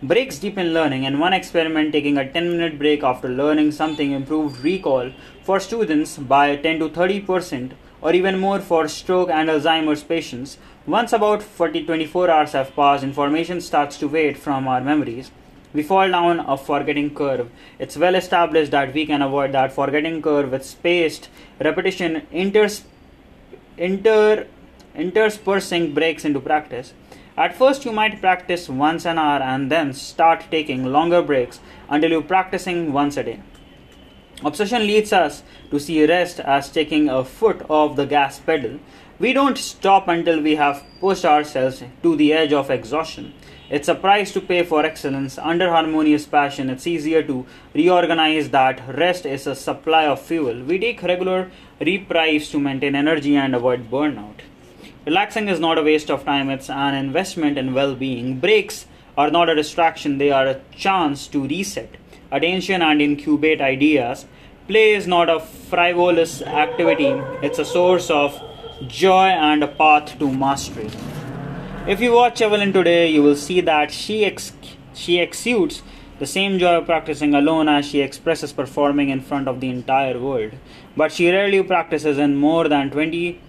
breaks 0.00 0.38
deepen 0.38 0.72
learning. 0.72 1.02
In 1.02 1.18
one 1.18 1.32
experiment, 1.32 1.90
taking 1.90 2.16
a 2.16 2.32
10 2.32 2.48
minute 2.48 2.78
break 2.78 3.02
after 3.02 3.28
learning 3.28 3.72
something 3.72 4.12
improved 4.12 4.62
recall 4.62 5.10
for 5.42 5.58
students 5.58 6.16
by 6.16 6.54
10 6.54 6.78
to 6.78 6.88
30 6.90 7.20
percent 7.22 7.72
or 8.02 8.12
even 8.12 8.38
more 8.38 8.58
for 8.60 8.88
stroke 8.88 9.30
and 9.30 9.48
Alzheimer's 9.48 10.02
patients. 10.02 10.58
Once 10.86 11.12
about 11.12 11.42
40 11.42 11.84
24 11.84 12.28
hours 12.28 12.52
have 12.52 12.74
passed, 12.74 13.04
information 13.04 13.60
starts 13.60 13.96
to 13.98 14.08
fade 14.08 14.36
from 14.36 14.66
our 14.68 14.80
memories. 14.80 15.30
We 15.72 15.82
fall 15.82 16.10
down 16.10 16.40
a 16.40 16.58
forgetting 16.58 17.14
curve. 17.14 17.48
It's 17.78 17.96
well 17.96 18.14
established 18.14 18.72
that 18.72 18.92
we 18.92 19.06
can 19.06 19.22
avoid 19.22 19.52
that 19.52 19.72
forgetting 19.72 20.20
curve 20.20 20.50
with 20.50 20.66
spaced 20.66 21.30
repetition 21.60 22.26
inters- 22.32 22.82
inter- 23.78 24.46
interspersing 24.94 25.94
breaks 25.94 26.24
into 26.24 26.40
practice. 26.40 26.92
At 27.36 27.56
first, 27.56 27.86
you 27.86 27.92
might 27.92 28.20
practice 28.20 28.68
once 28.68 29.06
an 29.06 29.18
hour 29.18 29.40
and 29.40 29.70
then 29.70 29.94
start 29.94 30.44
taking 30.50 30.84
longer 30.84 31.22
breaks 31.22 31.60
until 31.88 32.10
you're 32.10 32.22
practicing 32.22 32.92
once 32.92 33.16
a 33.16 33.22
day. 33.22 33.40
Obsession 34.44 34.88
leads 34.88 35.12
us 35.12 35.44
to 35.70 35.78
see 35.78 36.04
rest 36.04 36.40
as 36.40 36.68
taking 36.68 37.08
a 37.08 37.24
foot 37.24 37.64
off 37.70 37.94
the 37.94 38.06
gas 38.06 38.40
pedal. 38.40 38.80
We 39.20 39.32
don't 39.32 39.56
stop 39.56 40.08
until 40.08 40.40
we 40.40 40.56
have 40.56 40.82
pushed 40.98 41.24
ourselves 41.24 41.84
to 42.02 42.16
the 42.16 42.32
edge 42.32 42.52
of 42.52 42.68
exhaustion. 42.68 43.34
It's 43.70 43.86
a 43.86 43.94
price 43.94 44.32
to 44.32 44.40
pay 44.40 44.64
for 44.64 44.84
excellence. 44.84 45.38
Under 45.38 45.70
harmonious 45.70 46.26
passion, 46.26 46.70
it's 46.70 46.88
easier 46.88 47.22
to 47.22 47.46
reorganize 47.72 48.50
that 48.50 48.82
rest 48.98 49.26
is 49.26 49.46
a 49.46 49.54
supply 49.54 50.06
of 50.06 50.20
fuel. 50.20 50.64
We 50.64 50.80
take 50.80 51.04
regular 51.04 51.52
reprieves 51.80 52.50
to 52.50 52.58
maintain 52.58 52.96
energy 52.96 53.36
and 53.36 53.54
avoid 53.54 53.92
burnout. 53.92 54.40
Relaxing 55.06 55.48
is 55.48 55.60
not 55.60 55.78
a 55.78 55.84
waste 55.84 56.10
of 56.10 56.24
time, 56.24 56.50
it's 56.50 56.68
an 56.68 56.94
investment 56.94 57.58
in 57.58 57.74
well 57.74 57.94
being. 57.94 58.40
Breaks 58.40 58.86
are 59.16 59.30
not 59.30 59.48
a 59.48 59.54
distraction, 59.54 60.18
they 60.18 60.32
are 60.32 60.46
a 60.46 60.60
chance 60.76 61.28
to 61.28 61.46
reset 61.46 61.96
attention 62.32 62.80
and 62.82 63.02
incubate 63.02 63.60
ideas. 63.60 64.26
Play 64.68 64.92
is 64.92 65.08
not 65.08 65.28
a 65.28 65.40
frivolous 65.40 66.40
activity, 66.40 67.20
it's 67.42 67.58
a 67.58 67.64
source 67.64 68.10
of 68.10 68.40
joy 68.86 69.26
and 69.26 69.64
a 69.64 69.66
path 69.66 70.16
to 70.20 70.32
mastery. 70.32 70.88
If 71.88 72.00
you 72.00 72.12
watch 72.12 72.40
Evelyn 72.40 72.72
today, 72.72 73.10
you 73.10 73.24
will 73.24 73.34
see 73.34 73.60
that 73.60 73.90
she, 73.90 74.24
ex- 74.24 74.52
she 74.94 75.18
exudes 75.18 75.82
the 76.20 76.26
same 76.26 76.60
joy 76.60 76.76
of 76.76 76.86
practicing 76.86 77.34
alone 77.34 77.68
as 77.68 77.86
she 77.86 78.02
expresses 78.02 78.52
performing 78.52 79.08
in 79.08 79.20
front 79.20 79.48
of 79.48 79.58
the 79.58 79.68
entire 79.68 80.16
world. 80.20 80.52
But 80.96 81.10
she 81.10 81.28
rarely 81.28 81.60
practices 81.64 82.16
in 82.16 82.36
more 82.36 82.68
than 82.68 82.88
20, 82.90 83.40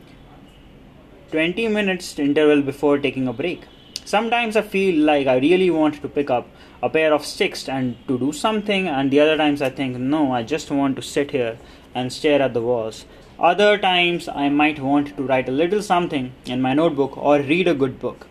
20 1.30 1.67
minutes 1.67 2.17
interval 2.17 2.63
before 2.63 2.97
taking 2.97 3.28
a 3.28 3.34
break. 3.34 3.67
Sometimes 4.04 4.58
I 4.58 4.63
feel 4.63 4.99
like 5.04 5.28
I 5.28 5.38
really 5.38 5.69
want 5.69 6.02
to 6.02 6.10
pick 6.10 6.32
up 6.32 6.47
a 6.84 6.89
pair 6.89 7.13
of 7.13 7.26
sticks 7.26 7.69
and 7.69 7.96
to 8.10 8.19
do 8.19 8.34
something, 8.34 8.89
and 8.89 9.10
the 9.10 9.19
other 9.22 9.38
times 9.38 9.62
I 9.62 9.69
think, 9.69 9.98
no, 9.98 10.34
I 10.34 10.43
just 10.43 10.69
want 10.69 10.98
to 10.98 11.02
sit 11.02 11.32
here 11.32 11.58
and 11.96 12.12
stare 12.12 12.41
at 12.41 12.54
the 12.54 12.62
walls. 12.62 13.06
Other 13.39 13.78
times 13.78 14.28
I 14.28 14.50
might 14.50 14.80
want 14.80 15.15
to 15.15 15.24
write 15.24 15.48
a 15.48 15.58
little 15.60 15.82
something 15.82 16.34
in 16.46 16.62
my 16.62 16.74
notebook 16.74 17.15
or 17.17 17.39
read 17.39 17.69
a 17.69 17.74
good 17.74 18.02
book. 18.02 18.28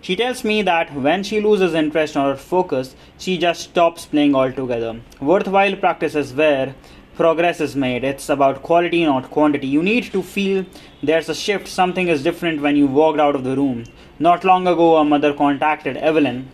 She 0.00 0.14
tells 0.14 0.44
me 0.44 0.62
that 0.62 0.94
when 0.94 1.24
she 1.24 1.40
loses 1.40 1.74
interest 1.74 2.16
or 2.16 2.36
focus, 2.36 2.94
she 3.18 3.38
just 3.38 3.62
stops 3.70 4.06
playing 4.06 4.36
altogether. 4.36 5.00
Worthwhile 5.20 5.74
practices 5.74 6.32
where 6.32 6.76
progress 7.16 7.60
is 7.60 7.74
made. 7.74 8.04
It's 8.04 8.28
about 8.28 8.62
quality, 8.62 9.04
not 9.04 9.30
quantity. 9.30 9.66
You 9.66 9.82
need 9.82 10.12
to 10.12 10.22
feel 10.22 10.64
there's 11.02 11.28
a 11.28 11.34
shift, 11.34 11.66
something 11.66 12.06
is 12.06 12.22
different 12.22 12.62
when 12.62 12.76
you 12.76 12.86
walked 12.86 13.18
out 13.18 13.34
of 13.34 13.42
the 13.42 13.56
room. 13.56 13.82
Not 14.20 14.44
long 14.44 14.68
ago, 14.68 14.96
a 14.96 15.04
mother 15.04 15.34
contacted 15.34 15.96
Evelyn 15.96 16.52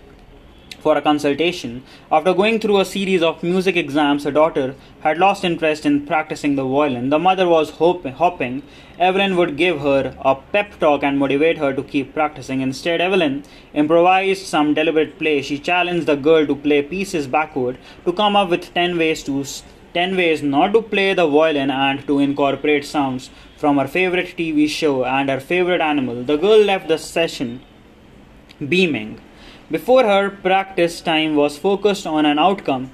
for 0.83 0.97
a 0.99 1.03
consultation. 1.03 1.83
After 2.11 2.35
going 2.35 2.59
through 2.61 2.81
a 2.81 2.85
series 2.85 3.23
of 3.23 3.43
music 3.43 3.77
exams, 3.77 4.25
her 4.25 4.33
daughter 4.33 4.75
had 5.01 5.19
lost 5.19 5.45
interest 5.45 5.87
in 5.87 6.07
practicing 6.07 6.57
the 6.57 6.65
violin. 6.65 7.11
The 7.11 7.19
mother 7.19 7.49
was 7.49 7.71
hoping 7.71 8.63
Evelyn 8.99 9.37
would 9.37 9.57
give 9.57 9.81
her 9.81 10.15
a 10.21 10.35
pep 10.35 10.79
talk 10.81 11.03
and 11.05 11.19
motivate 11.19 11.59
her 11.59 11.73
to 11.73 11.83
keep 11.83 12.13
practicing. 12.15 12.61
Instead, 12.61 13.01
Evelyn 13.01 13.45
improvised 13.75 14.47
some 14.47 14.75
deliberate 14.75 15.19
play. 15.19 15.41
She 15.43 15.59
challenged 15.59 16.07
the 16.07 16.17
girl 16.17 16.47
to 16.47 16.57
play 16.57 16.83
pieces 16.83 17.27
backward 17.27 17.79
to 18.05 18.13
come 18.13 18.37
up 18.37 18.51
with 18.51 18.75
10 18.75 18.99
ways 18.99 19.23
to 19.25 19.45
10 19.95 20.17
ways 20.17 20.43
not 20.43 20.73
to 20.73 20.81
play 20.81 21.13
the 21.15 21.27
violin 21.27 21.71
and 21.71 22.07
to 22.07 22.19
incorporate 22.19 22.85
sounds 22.85 23.31
from 23.57 23.77
her 23.79 23.87
favorite 23.87 24.35
TV 24.39 24.69
show 24.69 25.05
and 25.05 25.29
her 25.29 25.39
favorite 25.39 25.83
animal. 25.83 26.23
The 26.25 26.37
girl 26.37 26.59
left 26.59 26.89
the 26.89 26.97
session 26.99 27.61
beaming. 28.69 29.21
Before 29.71 30.05
her, 30.05 30.31
practice 30.31 31.01
time 31.01 31.37
was 31.37 31.59
focused 31.59 32.07
on 32.07 32.27
an 32.27 32.39
outcome 32.39 32.91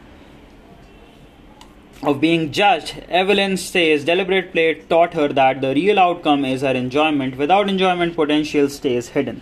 of 2.03 2.21
being 2.21 2.53
judged. 2.53 3.03
Evelyn 3.09 3.57
says 3.57 4.05
deliberate 4.05 4.53
play 4.53 4.75
taught 4.75 5.15
her 5.15 5.29
that 5.29 5.61
the 5.61 5.75
real 5.75 5.99
outcome 5.99 6.45
is 6.45 6.61
her 6.63 6.73
enjoyment. 6.73 7.37
Without 7.37 7.69
enjoyment, 7.69 8.15
potential 8.15 8.69
stays 8.69 9.09
hidden. 9.09 9.41